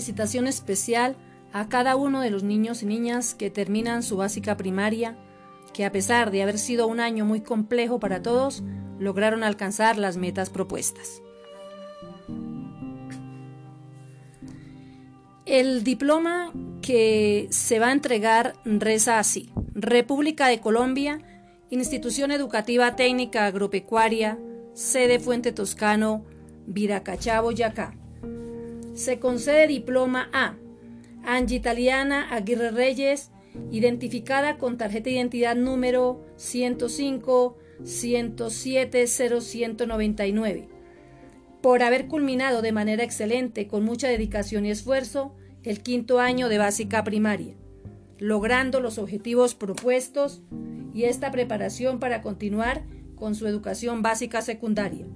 Felicitación 0.01 0.47
especial 0.47 1.15
a 1.53 1.69
cada 1.69 1.95
uno 1.95 2.23
de 2.23 2.31
los 2.31 2.43
niños 2.43 2.83
y 2.83 2.87
niñas 2.87 3.35
que 3.35 3.51
terminan 3.51 4.03
su 4.03 4.17
básica 4.17 4.57
primaria, 4.57 5.15
que 5.75 5.85
a 5.85 5.93
pesar 5.93 6.31
de 6.31 6.43
haber 6.43 6.59
sido 6.59 6.87
un 6.87 7.01
año 7.01 7.27
muy 7.27 7.43
complejo 7.43 8.01
para 8.01 8.23
todos, 8.23 8.63
lograron 8.99 9.45
alcanzar 9.45 9.99
las 9.99 10.17
metas 10.17 10.49
propuestas. 10.49 11.21
El 15.45 15.85
diploma 15.85 16.51
que 16.81 17.49
se 17.51 17.79
va 17.79 17.89
a 17.89 17.93
entregar 17.93 18.55
reza 18.65 19.19
así. 19.19 19.53
República 19.75 20.49
de 20.49 20.61
Colombia, 20.61 21.21
Institución 21.69 22.31
Educativa 22.31 22.97
Técnica 22.97 23.45
Agropecuaria, 23.45 24.39
sede 24.73 25.19
Fuente 25.19 25.53
Toscano, 25.53 26.25
Viracachá, 26.67 27.43
Boyacá. 27.43 28.00
Se 28.95 29.19
concede 29.19 29.67
diploma 29.67 30.29
a 30.33 30.57
Angie 31.25 31.57
Italiana 31.57 32.35
Aguirre 32.35 32.71
Reyes, 32.71 33.31
identificada 33.71 34.59
con 34.59 34.77
tarjeta 34.77 35.05
de 35.05 35.17
identidad 35.17 35.57
número 35.57 36.25
105 36.37 37.57
107 37.85 39.07
0199, 39.07 40.69
por 41.61 41.83
haber 41.83 42.09
culminado 42.09 42.63
de 42.63 42.73
manera 42.73 43.05
excelente, 43.05 43.67
con 43.67 43.85
mucha 43.85 44.09
dedicación 44.09 44.67
y 44.67 44.71
esfuerzo, 44.71 45.35
el 45.63 45.83
quinto 45.83 46.21
año 46.21 46.49
de 46.49 46.59
básica 46.59 47.05
primaria, 47.05 47.55
logrando 48.19 48.81
los 48.81 48.99
objetivos 48.99 49.55
propuestos 49.55 50.43
y 50.95 51.05
esta 51.05 51.31
preparación 51.31 52.01
para 52.01 52.23
continuar 52.23 52.83
con 53.15 53.35
su 53.35 53.47
educación 53.47 54.03
básica 54.03 54.43
secundaria. 54.43 55.07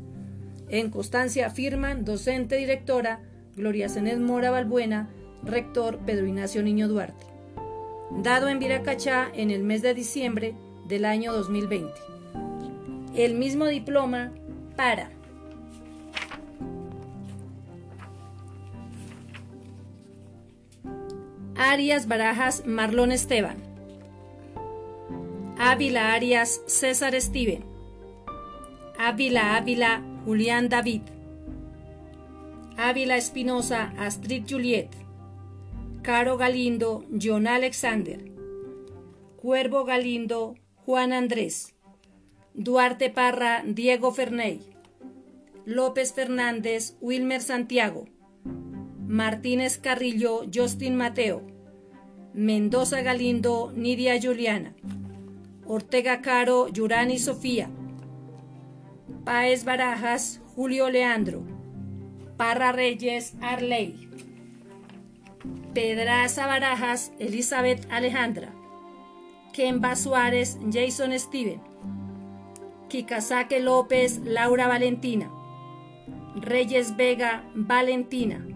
En 0.68 0.90
constancia 0.90 1.50
firman 1.50 2.04
docente 2.04 2.56
directora 2.56 3.22
Gloria 3.56 3.88
Zenet 3.88 4.18
Mora 4.18 4.50
Balbuena, 4.50 5.08
rector 5.44 5.98
Pedro 5.98 6.26
Ignacio 6.26 6.62
Niño 6.62 6.88
Duarte. 6.88 7.26
Dado 8.10 8.48
en 8.48 8.58
Viracachá 8.58 9.28
en 9.32 9.50
el 9.50 9.62
mes 9.62 9.82
de 9.82 9.94
diciembre 9.94 10.54
del 10.88 11.04
año 11.04 11.32
2020. 11.32 11.92
El 13.14 13.34
mismo 13.34 13.66
diploma 13.66 14.32
para 14.76 15.10
Arias 21.56 22.08
Barajas 22.08 22.66
Marlon 22.66 23.12
Esteban. 23.12 23.56
Ávila 25.58 26.12
Arias 26.12 26.60
César 26.66 27.20
Steven. 27.20 27.64
Ávila 28.98 29.56
Ávila 29.56 30.02
Julián 30.24 30.68
David. 30.68 31.13
Ávila 32.76 33.16
Espinosa 33.16 33.92
Astrid 33.98 34.44
Juliet. 34.48 34.90
Caro 36.02 36.37
Galindo 36.37 37.04
John 37.10 37.46
Alexander. 37.46 38.18
Cuervo 39.37 39.84
Galindo 39.84 40.54
Juan 40.84 41.12
Andrés. 41.12 41.74
Duarte 42.54 43.10
Parra 43.10 43.62
Diego 43.66 44.12
Ferney. 44.12 44.60
López 45.64 46.12
Fernández 46.12 46.96
Wilmer 47.00 47.40
Santiago. 47.40 48.06
Martínez 49.06 49.78
Carrillo 49.78 50.44
Justin 50.52 50.96
Mateo, 50.96 51.42
Mendoza 52.32 53.02
Galindo 53.02 53.70
Nidia 53.76 54.20
Juliana, 54.20 54.74
Ortega 55.66 56.20
Caro 56.20 56.66
Yurani 56.66 57.18
Sofía, 57.18 57.68
Páez 59.24 59.64
Barajas 59.64 60.40
Julio 60.56 60.90
Leandro, 60.90 61.44
Parra 62.44 62.72
Reyes 62.72 63.33
Arley, 63.40 64.07
Pedraza 65.72 66.46
Barajas 66.46 67.11
Elizabeth 67.18 67.90
Alejandra, 67.90 68.52
Kemba 69.54 69.96
Suárez 69.96 70.59
Jason 70.70 71.18
Steven, 71.18 71.62
Kikazake 72.90 73.61
López 73.61 74.18
Laura 74.26 74.68
Valentina, 74.68 75.30
Reyes 76.37 76.94
Vega 76.98 77.44
Valentina, 77.54 78.46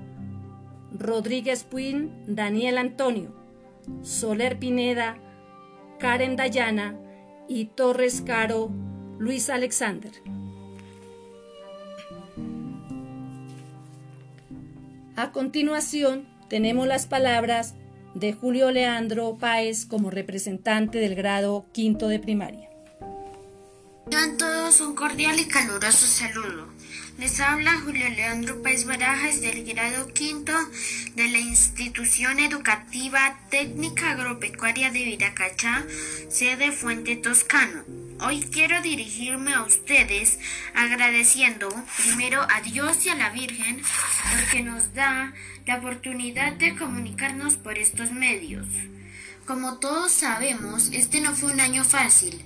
Rodríguez 0.92 1.64
Puin, 1.64 2.12
Daniel 2.26 2.76
Antonio, 2.76 3.34
Soler 4.02 4.58
Pineda, 4.58 5.16
Karen 5.98 6.36
Dayana 6.36 6.94
y 7.48 7.64
Torres 7.74 8.20
Caro, 8.20 8.70
Luis 9.18 9.48
Alexander. 9.48 10.12
A 15.18 15.32
continuación, 15.32 16.28
tenemos 16.48 16.86
las 16.86 17.08
palabras 17.08 17.74
de 18.14 18.32
Julio 18.32 18.70
Leandro 18.70 19.36
Páez 19.36 19.84
como 19.84 20.12
representante 20.12 20.98
del 20.98 21.16
grado 21.16 21.66
quinto 21.72 22.06
de 22.06 22.20
primaria. 22.20 22.68
A 24.16 24.36
todos 24.38 24.80
un 24.80 24.94
cordial 24.94 25.40
y 25.40 25.48
caluroso 25.48 26.06
saludo. 26.06 26.68
Les 27.18 27.40
habla 27.40 27.80
Julio 27.80 28.08
Leandro 28.10 28.62
Páez 28.62 28.84
Barajas 28.84 29.40
del 29.40 29.64
grado 29.64 30.06
quinto 30.14 30.52
de 31.16 31.28
la 31.28 31.40
Institución 31.40 32.38
Educativa 32.38 33.40
Técnica 33.50 34.12
Agropecuaria 34.12 34.92
de 34.92 35.04
Viracachá, 35.04 35.84
sede 36.28 36.70
Fuente 36.70 37.16
Toscano. 37.16 38.07
Hoy 38.20 38.40
quiero 38.52 38.80
dirigirme 38.82 39.54
a 39.54 39.62
ustedes 39.62 40.38
agradeciendo 40.74 41.68
primero 42.04 42.42
a 42.50 42.60
Dios 42.60 43.06
y 43.06 43.10
a 43.10 43.14
la 43.14 43.30
Virgen 43.30 43.82
porque 44.34 44.62
nos 44.62 44.92
da 44.94 45.32
la 45.66 45.76
oportunidad 45.76 46.52
de 46.52 46.76
comunicarnos 46.76 47.54
por 47.54 47.78
estos 47.78 48.10
medios. 48.10 48.66
Como 49.46 49.78
todos 49.78 50.12
sabemos, 50.12 50.90
este 50.92 51.20
no 51.20 51.34
fue 51.34 51.52
un 51.52 51.60
año 51.60 51.84
fácil 51.84 52.44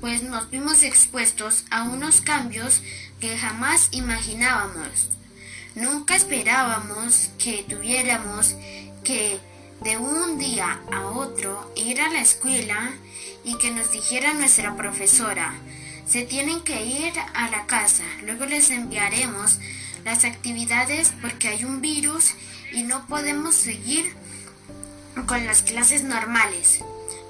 pues 0.00 0.22
nos 0.22 0.50
vimos 0.50 0.82
expuestos 0.82 1.64
a 1.70 1.82
unos 1.84 2.20
cambios 2.20 2.82
que 3.20 3.36
jamás 3.36 3.88
imaginábamos. 3.92 5.08
Nunca 5.74 6.16
esperábamos 6.16 7.30
que 7.38 7.64
tuviéramos 7.68 8.54
que 9.04 9.38
de 9.82 9.96
un 9.96 10.38
día 10.38 10.80
a 10.92 11.06
otro 11.06 11.72
ir 11.76 12.00
a 12.00 12.10
la 12.10 12.20
escuela 12.20 12.92
y 13.44 13.56
que 13.58 13.70
nos 13.70 13.92
dijera 13.92 14.34
nuestra 14.34 14.76
profesora, 14.76 15.54
se 16.06 16.22
tienen 16.22 16.60
que 16.62 16.84
ir 16.84 17.12
a 17.34 17.50
la 17.50 17.66
casa, 17.66 18.04
luego 18.22 18.46
les 18.46 18.70
enviaremos 18.70 19.58
las 20.04 20.24
actividades 20.24 21.12
porque 21.20 21.48
hay 21.48 21.64
un 21.64 21.80
virus 21.80 22.32
y 22.72 22.82
no 22.82 23.06
podemos 23.06 23.54
seguir 23.54 24.12
con 25.26 25.44
las 25.46 25.62
clases 25.62 26.02
normales 26.02 26.80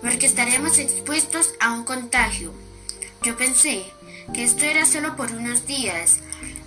porque 0.00 0.26
estaremos 0.26 0.78
expuestos 0.78 1.50
a 1.60 1.72
un 1.72 1.84
contagio. 1.84 2.52
Yo 3.22 3.36
pensé 3.36 3.84
que 4.32 4.44
esto 4.44 4.64
era 4.64 4.86
solo 4.86 5.16
por 5.16 5.32
unos 5.32 5.66
días, 5.66 6.20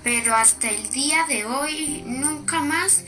pero 0.04 0.36
hasta 0.36 0.69
el 0.69 0.89
día 0.89 1.25
de 1.27 1.45
hoy 1.45 2.04
nunca 2.06 2.62
más 2.62 3.04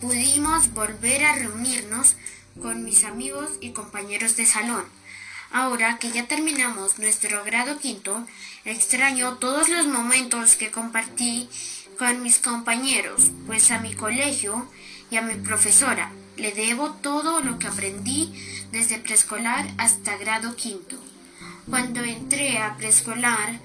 pudimos 0.00 0.72
volver 0.72 1.24
a 1.24 1.34
reunirnos 1.34 2.16
con 2.60 2.84
mis 2.84 3.04
amigos 3.04 3.50
y 3.60 3.70
compañeros 3.70 4.36
de 4.36 4.46
salón. 4.46 4.84
Ahora 5.52 5.98
que 5.98 6.10
ya 6.10 6.26
terminamos 6.26 6.98
nuestro 6.98 7.44
grado 7.44 7.78
quinto, 7.78 8.26
extraño 8.64 9.38
todos 9.38 9.68
los 9.68 9.86
momentos 9.86 10.56
que 10.56 10.70
compartí 10.70 11.48
con 11.98 12.22
mis 12.22 12.38
compañeros, 12.38 13.30
pues 13.46 13.70
a 13.70 13.80
mi 13.80 13.94
colegio 13.94 14.68
y 15.10 15.16
a 15.16 15.22
mi 15.22 15.34
profesora 15.34 16.12
le 16.36 16.52
debo 16.52 16.90
todo 16.90 17.40
lo 17.40 17.58
que 17.58 17.66
aprendí 17.66 18.32
desde 18.72 18.98
preescolar 18.98 19.66
hasta 19.78 20.16
grado 20.16 20.56
quinto. 20.56 20.96
Cuando 21.68 22.00
entré 22.04 22.58
a 22.58 22.76
preescolar, 22.76 23.58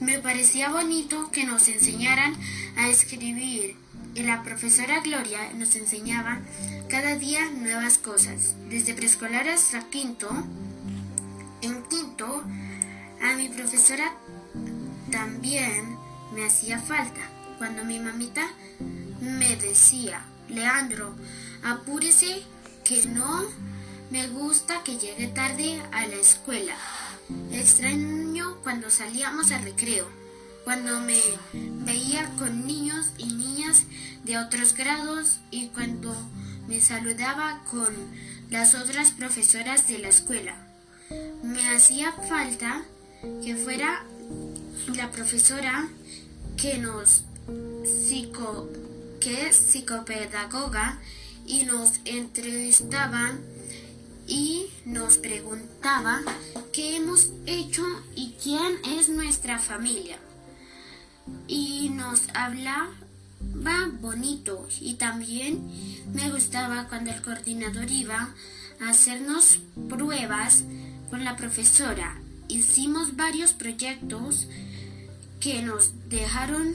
me 0.00 0.18
parecía 0.18 0.70
bonito 0.70 1.30
que 1.30 1.44
nos 1.44 1.68
enseñaran 1.68 2.34
a 2.76 2.88
escribir 2.88 3.76
y 4.14 4.22
la 4.22 4.42
profesora 4.42 5.00
Gloria 5.00 5.52
nos 5.54 5.76
enseñaba 5.76 6.40
cada 6.88 7.16
día 7.16 7.50
nuevas 7.50 7.98
cosas, 7.98 8.54
desde 8.68 8.94
preescolar 8.94 9.48
hasta 9.48 9.88
quinto. 9.90 10.28
En 11.64 11.82
quinto, 11.84 12.42
a 13.22 13.36
mi 13.36 13.48
profesora 13.48 14.12
también 15.10 15.96
me 16.34 16.44
hacía 16.44 16.78
falta 16.78 17.22
cuando 17.56 17.86
mi 17.86 17.98
mamita 17.98 18.46
me 19.22 19.56
decía, 19.56 20.22
Leandro, 20.50 21.14
apúrese 21.62 22.42
que 22.84 23.06
no 23.06 23.44
me 24.10 24.28
gusta 24.28 24.82
que 24.84 24.98
llegue 24.98 25.28
tarde 25.28 25.80
a 25.90 26.06
la 26.06 26.16
escuela. 26.16 26.76
Extraño 27.50 28.58
cuando 28.62 28.90
salíamos 28.90 29.50
al 29.50 29.64
recreo, 29.64 30.06
cuando 30.64 31.00
me 31.00 31.18
veía 31.86 32.28
con 32.38 32.66
niños 32.66 33.06
y 33.16 33.24
niñas 33.32 33.84
de 34.24 34.36
otros 34.36 34.74
grados 34.74 35.38
y 35.50 35.68
cuando 35.68 36.14
me 36.68 36.78
saludaba 36.82 37.64
con 37.70 37.88
las 38.50 38.74
otras 38.74 39.12
profesoras 39.12 39.88
de 39.88 40.00
la 40.00 40.08
escuela. 40.08 40.73
Me 41.42 41.74
hacía 41.74 42.12
falta 42.12 42.82
que 43.42 43.56
fuera 43.56 44.04
la 44.94 45.10
profesora 45.10 45.88
que 46.56 46.78
nos 46.78 47.24
que 49.24 49.48
es 49.48 49.56
psicopedagoga 49.56 50.98
y 51.46 51.64
nos 51.64 51.92
entrevistaban 52.04 53.40
y 54.26 54.66
nos 54.84 55.16
preguntaba 55.16 56.20
qué 56.72 56.96
hemos 56.96 57.30
hecho 57.46 57.82
y 58.14 58.34
quién 58.42 58.76
es 58.98 59.08
nuestra 59.08 59.58
familia. 59.58 60.18
Y 61.48 61.88
nos 61.90 62.22
hablaba 62.34 62.90
bonito 64.00 64.68
y 64.80 64.94
también 64.94 65.60
me 66.12 66.30
gustaba 66.30 66.86
cuando 66.88 67.10
el 67.10 67.22
coordinador 67.22 67.90
iba 67.90 68.34
a 68.80 68.90
hacernos 68.90 69.58
pruebas 69.88 70.62
con 71.10 71.24
la 71.24 71.36
profesora. 71.36 72.20
Hicimos 72.48 73.16
varios 73.16 73.52
proyectos 73.52 74.48
que 75.40 75.62
nos 75.62 76.08
dejaron 76.08 76.74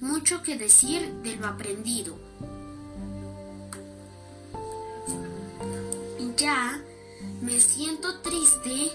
mucho 0.00 0.42
que 0.42 0.56
decir 0.56 1.12
de 1.22 1.36
lo 1.36 1.46
aprendido. 1.46 2.18
Ya 6.36 6.80
me 7.42 7.60
siento 7.60 8.20
triste 8.20 8.92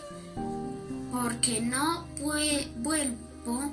porque 1.11 1.61
no 1.61 2.07
vuelvo 2.17 3.71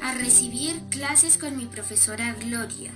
a 0.00 0.14
recibir 0.14 0.80
clases 0.88 1.36
con 1.36 1.56
mi 1.56 1.66
profesora 1.66 2.34
Gloria 2.40 2.92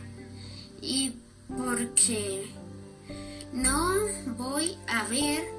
y 0.80 1.12
porque 1.48 2.50
no 3.52 3.92
voy 4.38 4.78
a 4.86 5.04
ver 5.04 5.57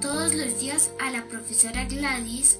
todos 0.00 0.34
los 0.34 0.60
días 0.60 0.90
a 1.00 1.10
la 1.10 1.24
profesora 1.24 1.84
Gladys 1.84 2.58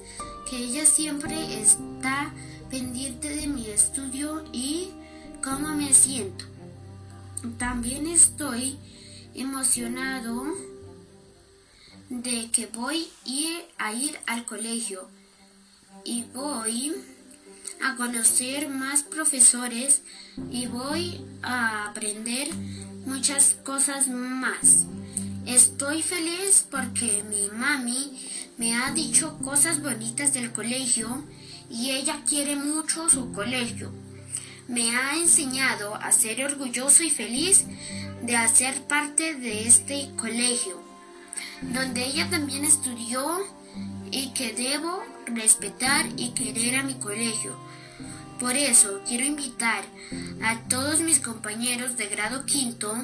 que 0.49 0.57
ella 0.57 0.85
siempre 0.85 1.61
está 1.61 2.33
pendiente 2.69 3.29
de 3.35 3.47
mi 3.47 3.67
estudio 3.67 4.43
y 4.51 4.89
cómo 5.43 5.75
me 5.75 5.93
siento. 5.93 6.45
También 7.57 8.07
estoy 8.07 8.77
emocionado 9.33 10.43
de 12.09 12.49
que 12.51 12.67
voy 12.67 13.07
a 13.77 13.93
ir 13.93 14.17
al 14.27 14.45
colegio 14.45 15.07
y 16.03 16.23
voy 16.33 16.93
a 17.81 17.95
conocer 17.95 18.69
más 18.69 19.03
profesores 19.03 20.01
y 20.51 20.67
voy 20.67 21.25
a 21.41 21.89
aprender 21.89 22.53
muchas 23.05 23.55
cosas 23.63 24.07
más. 24.07 24.85
Estoy 25.45 26.01
feliz 26.01 26.65
porque 26.71 27.23
mi 27.29 27.49
mami 27.55 28.19
me 28.57 28.75
ha 28.75 28.89
dicho 28.91 29.37
cosas 29.43 29.79
bonitas 29.79 30.33
del 30.33 30.51
colegio 30.51 31.23
y 31.69 31.91
ella 31.91 32.23
quiere 32.27 32.55
mucho 32.55 33.07
su 33.11 33.31
colegio. 33.31 33.91
Me 34.67 34.95
ha 34.95 35.15
enseñado 35.17 35.93
a 35.93 36.11
ser 36.11 36.43
orgulloso 36.43 37.03
y 37.03 37.11
feliz 37.11 37.65
de 38.23 38.35
hacer 38.35 38.87
parte 38.87 39.35
de 39.35 39.67
este 39.67 40.09
colegio, 40.17 40.81
donde 41.61 42.03
ella 42.05 42.27
también 42.31 42.65
estudió 42.65 43.37
y 44.09 44.29
que 44.29 44.51
debo 44.51 45.03
respetar 45.27 46.07
y 46.17 46.29
querer 46.29 46.77
a 46.77 46.83
mi 46.83 46.95
colegio. 46.95 47.55
Por 48.39 48.57
eso 48.57 48.99
quiero 49.07 49.23
invitar 49.23 49.83
a 50.43 50.67
todos 50.67 51.01
mis 51.01 51.19
compañeros 51.19 51.97
de 51.97 52.07
grado 52.07 52.47
quinto 52.47 52.95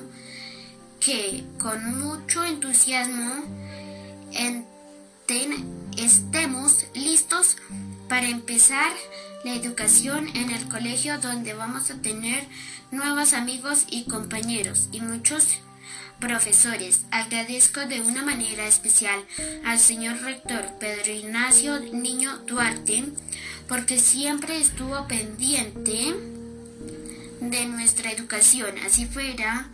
que 1.01 1.43
con 1.59 1.99
mucho 1.99 2.45
entusiasmo 2.45 3.33
estemos 5.97 6.85
listos 6.93 7.57
para 8.07 8.29
empezar 8.29 8.91
la 9.43 9.55
educación 9.55 10.29
en 10.35 10.51
el 10.51 10.69
colegio 10.69 11.17
donde 11.19 11.53
vamos 11.53 11.89
a 11.89 11.95
tener 11.95 12.45
nuevos 12.91 13.33
amigos 13.33 13.85
y 13.89 14.03
compañeros 14.03 14.89
y 14.91 15.01
muchos 15.01 15.47
profesores. 16.19 17.01
Agradezco 17.09 17.81
de 17.87 18.01
una 18.01 18.23
manera 18.23 18.67
especial 18.67 19.25
al 19.65 19.79
señor 19.79 20.21
rector 20.21 20.63
Pedro 20.79 21.11
Ignacio 21.11 21.79
Niño 21.79 22.37
Duarte 22.45 23.05
porque 23.67 23.99
siempre 23.99 24.61
estuvo 24.61 25.07
pendiente 25.07 26.13
de 27.39 27.65
nuestra 27.65 28.11
educación, 28.11 28.77
así 28.85 29.07
fuera 29.07 29.67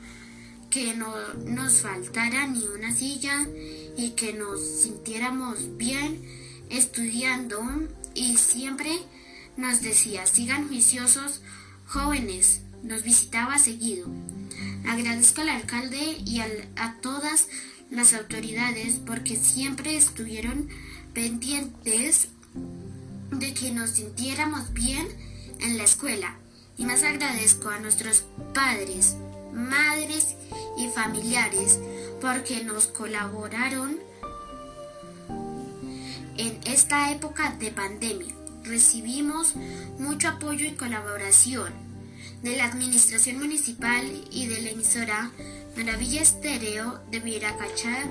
que 0.69 0.93
no 0.93 1.13
nos 1.45 1.81
faltara 1.81 2.47
ni 2.47 2.63
una 2.67 2.93
silla 2.93 3.47
y 3.97 4.11
que 4.11 4.33
nos 4.33 4.61
sintiéramos 4.61 5.77
bien 5.77 6.21
estudiando 6.69 7.61
y 8.13 8.37
siempre 8.37 8.91
nos 9.55 9.81
decía, 9.81 10.25
sigan 10.25 10.67
juiciosos 10.67 11.41
jóvenes, 11.87 12.61
nos 12.83 13.03
visitaba 13.03 13.57
seguido. 13.59 14.07
Agradezco 14.87 15.41
al 15.41 15.49
alcalde 15.49 16.17
y 16.25 16.39
a 16.39 16.97
todas 17.01 17.47
las 17.89 18.13
autoridades 18.13 18.99
porque 19.05 19.35
siempre 19.35 19.95
estuvieron 19.95 20.69
pendientes 21.13 22.27
de 23.31 23.53
que 23.53 23.71
nos 23.71 23.91
sintiéramos 23.91 24.73
bien 24.73 25.07
en 25.59 25.77
la 25.77 25.83
escuela. 25.83 26.37
Y 26.77 26.85
más 26.85 27.03
agradezco 27.03 27.69
a 27.69 27.79
nuestros 27.79 28.25
padres, 28.53 29.15
madres 29.53 30.35
y 30.77 30.87
familiares 30.89 31.79
porque 32.21 32.63
nos 32.63 32.87
colaboraron 32.87 33.97
en 36.37 36.59
esta 36.65 37.11
época 37.11 37.55
de 37.59 37.71
pandemia 37.71 38.37
recibimos 38.67 39.55
mucho 39.97 40.27
apoyo 40.27 40.65
y 40.65 40.71
colaboración 40.71 41.71
de 42.43 42.55
la 42.55 42.65
Administración 42.65 43.39
Municipal 43.39 44.05
y 44.31 44.47
de 44.47 44.61
la 44.61 44.69
emisora 44.71 45.31
Maravilla 45.75 46.21
Estéreo 46.21 46.99
de 47.09 47.19
Viracachá, 47.19 48.03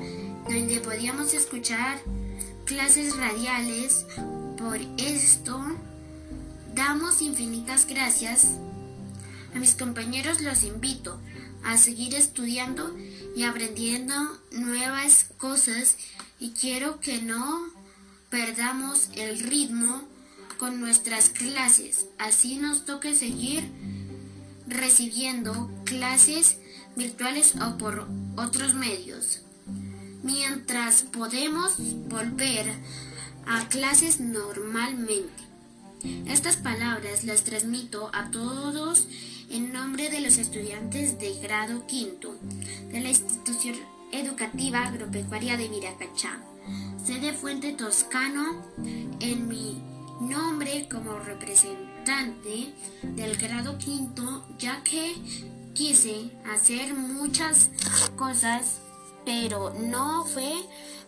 donde 0.48 0.80
podíamos 0.80 1.34
escuchar 1.34 1.98
clases 2.64 3.16
radiales. 3.16 4.06
Por 4.56 4.78
esto, 4.98 5.62
damos 6.74 7.22
infinitas 7.22 7.86
gracias. 7.86 8.48
A 9.56 9.58
mis 9.58 9.74
compañeros 9.74 10.42
los 10.42 10.64
invito 10.64 11.18
a 11.64 11.78
seguir 11.78 12.14
estudiando 12.14 12.94
y 13.34 13.44
aprendiendo 13.44 14.14
nuevas 14.50 15.28
cosas 15.38 15.96
y 16.38 16.50
quiero 16.50 17.00
que 17.00 17.22
no 17.22 17.64
perdamos 18.28 19.08
el 19.14 19.40
ritmo 19.40 20.02
con 20.58 20.78
nuestras 20.78 21.30
clases. 21.30 22.04
Así 22.18 22.56
nos 22.56 22.84
toque 22.84 23.14
seguir 23.14 23.64
recibiendo 24.66 25.70
clases 25.86 26.58
virtuales 26.94 27.54
o 27.56 27.78
por 27.78 28.06
otros 28.36 28.74
medios. 28.74 29.40
Mientras 30.22 31.02
podemos 31.02 31.78
volver 32.10 32.74
a 33.46 33.66
clases 33.70 34.20
normalmente. 34.20 35.46
Estas 36.26 36.56
palabras 36.56 37.24
las 37.24 37.42
transmito 37.42 38.10
a 38.12 38.30
todos 38.30 39.08
en 39.50 39.72
nombre 39.72 40.10
de 40.10 40.20
los 40.20 40.38
estudiantes 40.38 41.18
de 41.18 41.38
grado 41.40 41.86
quinto 41.86 42.36
de 42.90 43.00
la 43.00 43.08
institución 43.08 43.76
educativa 44.12 44.86
agropecuaria 44.86 45.56
de 45.56 45.68
Viracachá 45.68 46.40
sede 47.06 47.32
Fuente 47.32 47.72
Toscano, 47.72 48.64
en 49.20 49.46
mi 49.46 49.80
nombre 50.20 50.88
como 50.90 51.16
representante 51.20 52.74
del 53.02 53.36
grado 53.36 53.78
quinto, 53.78 54.44
ya 54.58 54.82
que 54.82 55.14
quise 55.72 56.32
hacer 56.52 56.94
muchas 56.94 57.70
cosas, 58.16 58.80
pero 59.24 59.72
no 59.78 60.24
fue 60.24 60.52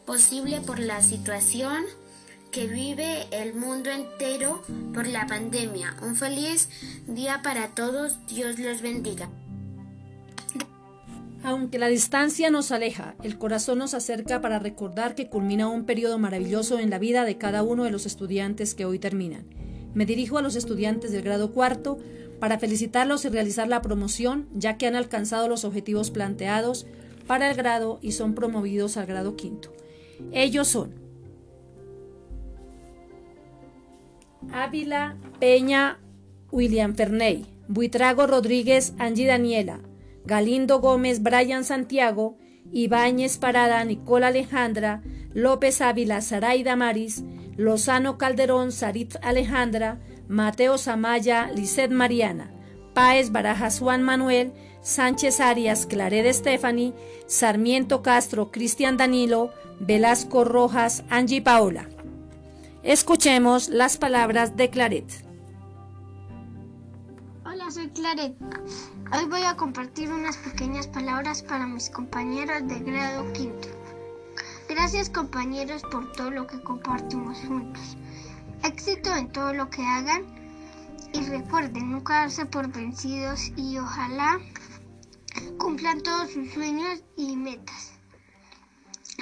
posible 0.07 0.61
por 0.61 0.79
la 0.79 1.03
situación 1.03 1.85
que 2.51 2.67
vive 2.67 3.27
el 3.31 3.55
mundo 3.55 3.91
entero 3.91 4.63
por 4.95 5.07
la 5.07 5.27
pandemia. 5.27 5.97
Un 6.03 6.17
feliz 6.17 6.69
día 7.07 7.41
para 7.43 7.69
todos. 7.69 8.19
Dios 8.27 8.59
los 8.59 8.83
bendiga. 8.83 9.29
Aunque 11.45 11.79
la 11.79 11.89
distancia 11.89 12.51
nos 12.51 12.73
aleja, 12.73 13.15
el 13.23 13.39
corazón 13.39 13.79
nos 13.79 13.95
acerca 13.95 14.41
para 14.41 14.59
recordar 14.59 15.15
que 15.15 15.29
culmina 15.29 15.69
un 15.69 15.85
periodo 15.85 16.19
maravilloso 16.19 16.79
en 16.79 16.91
la 16.91 16.99
vida 16.99 17.25
de 17.25 17.39
cada 17.39 17.63
uno 17.63 17.85
de 17.85 17.91
los 17.91 18.07
estudiantes 18.07 18.75
que 18.75 18.85
hoy 18.85 18.99
terminan. 18.99 19.47
Me 19.95 20.05
dirijo 20.05 20.39
a 20.39 20.43
los 20.43 20.57
estudiantes 20.57 21.13
del 21.13 21.23
grado 21.23 21.53
cuarto 21.53 21.99
para 22.41 22.59
felicitarlos 22.59 23.25
y 23.25 23.29
realizar 23.29 23.69
la 23.69 23.83
promoción, 23.83 24.49
ya 24.55 24.77
que 24.77 24.87
han 24.87 24.97
alcanzado 24.97 25.49
los 25.49 25.65
objetivos 25.65 26.11
planteados 26.11 26.87
para 27.27 27.51
el 27.51 27.57
grado 27.57 27.99
y 28.03 28.13
son 28.13 28.35
promovidos 28.35 28.97
al 28.97 29.07
grado 29.07 29.37
quinto. 29.37 29.73
Ellos 30.33 30.69
son 30.69 31.08
Ávila 34.53 35.17
Peña 35.41 35.99
William 36.51 36.95
Ferney, 36.95 37.47
Buitrago 37.69 38.27
Rodríguez 38.27 38.95
Angie 38.99 39.27
Daniela, 39.27 39.81
Galindo 40.25 40.81
Gómez, 40.81 41.23
Brian 41.23 41.65
Santiago, 41.65 42.37
Ibáñez 42.73 43.39
Parada, 43.39 43.85
Nicola 43.85 44.29
Alejandra, 44.29 45.03
López 45.35 45.81
Ávila, 45.81 46.21
Saraida 46.21 46.77
Maris, 46.77 47.25
Lozano 47.57 48.19
Calderón, 48.19 48.73
Sarit 48.73 49.17
Alejandra, 49.23 49.99
Mateo 50.29 50.79
Samaya, 50.79 51.51
Lisset 51.55 51.91
Mariana, 51.91 52.51
Páez 52.95 53.31
Barajas 53.31 53.81
Juan 53.81 54.03
Manuel, 54.03 54.53
Sánchez 54.81 55.41
Arias 55.41 55.87
Claret 55.87 56.33
Stephanie, 56.33 56.95
Sarmiento 57.27 58.03
Castro 58.03 58.51
Cristian 58.51 58.97
Danilo, 58.97 59.51
Velasco 59.81 60.45
Rojas 60.45 61.05
Angie 61.11 61.43
Paola. 61.43 61.89
Escuchemos 62.85 63.69
las 63.69 63.97
palabras 63.97 64.57
de 64.57 64.71
Claret. 64.71 65.05
Hola, 67.45 67.71
soy 67.73 67.89
Claret. 67.89 68.37
Hoy 69.13 69.25
voy 69.29 69.43
a 69.43 69.57
compartir 69.57 70.13
unas 70.13 70.37
pequeñas 70.37 70.87
palabras 70.87 71.43
para 71.43 71.67
mis 71.67 71.91
compañeros 71.91 72.69
de 72.69 72.79
grado 72.79 73.33
quinto. 73.33 73.67
Gracias 74.69 75.11
compañeros 75.11 75.83
por 75.91 76.13
todo 76.13 76.31
lo 76.31 76.47
que 76.47 76.63
compartimos 76.63 77.37
juntos. 77.49 77.97
Éxito 78.63 79.13
en 79.17 79.33
todo 79.33 79.53
lo 79.55 79.69
que 79.71 79.85
hagan 79.85 80.25
y 81.13 81.21
recuerden 81.27 81.91
nunca 81.91 82.21
darse 82.21 82.47
por 82.47 82.69
vencidos 82.69 83.51
y 83.57 83.79
ojalá 83.79 84.39
cumplan 85.59 86.01
todos 86.03 86.31
sus 86.31 86.49
sueños 86.53 87.03
y 87.17 87.35
metas. 87.35 87.99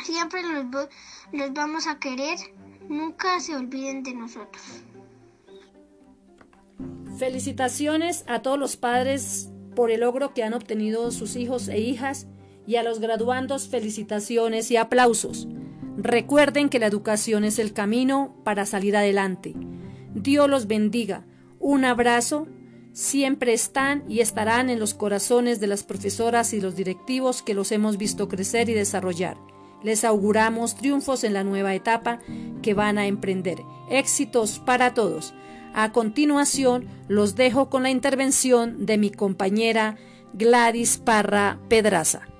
Siempre 0.04 0.42
los, 0.42 0.88
los 1.32 1.52
vamos 1.54 1.86
a 1.86 1.98
querer, 1.98 2.38
nunca 2.88 3.40
se 3.40 3.56
olviden 3.56 4.02
de 4.02 4.14
nosotros. 4.14 4.64
Felicitaciones 7.18 8.24
a 8.26 8.42
todos 8.42 8.58
los 8.58 8.76
padres 8.76 9.50
por 9.74 9.90
el 9.90 10.00
logro 10.00 10.34
que 10.34 10.42
han 10.42 10.54
obtenido 10.54 11.10
sus 11.10 11.36
hijos 11.36 11.68
e 11.68 11.78
hijas 11.78 12.26
y 12.66 12.76
a 12.76 12.82
los 12.82 13.00
graduandos 13.00 13.68
felicitaciones 13.68 14.70
y 14.70 14.76
aplausos. 14.76 15.48
Recuerden 15.96 16.68
que 16.68 16.78
la 16.78 16.86
educación 16.86 17.44
es 17.44 17.58
el 17.58 17.72
camino 17.72 18.36
para 18.44 18.66
salir 18.66 18.96
adelante. 18.96 19.54
Dios 20.14 20.48
los 20.48 20.66
bendiga. 20.66 21.24
Un 21.58 21.84
abrazo. 21.84 22.48
Siempre 22.92 23.52
están 23.52 24.04
y 24.08 24.20
estarán 24.20 24.68
en 24.70 24.78
los 24.78 24.94
corazones 24.94 25.60
de 25.60 25.66
las 25.66 25.84
profesoras 25.84 26.52
y 26.52 26.60
los 26.60 26.76
directivos 26.76 27.42
que 27.42 27.54
los 27.54 27.72
hemos 27.72 27.98
visto 27.98 28.28
crecer 28.28 28.68
y 28.68 28.74
desarrollar. 28.74 29.36
Les 29.82 30.04
auguramos 30.04 30.74
triunfos 30.74 31.24
en 31.24 31.32
la 31.32 31.44
nueva 31.44 31.74
etapa 31.74 32.20
que 32.62 32.74
van 32.74 32.98
a 32.98 33.06
emprender. 33.06 33.62
Éxitos 33.90 34.58
para 34.58 34.94
todos. 34.94 35.34
A 35.74 35.92
continuación, 35.92 36.86
los 37.08 37.36
dejo 37.36 37.68
con 37.68 37.82
la 37.82 37.90
intervención 37.90 38.86
de 38.86 38.98
mi 38.98 39.10
compañera 39.10 39.96
Gladys 40.32 40.98
Parra 40.98 41.58
Pedraza. 41.68 42.35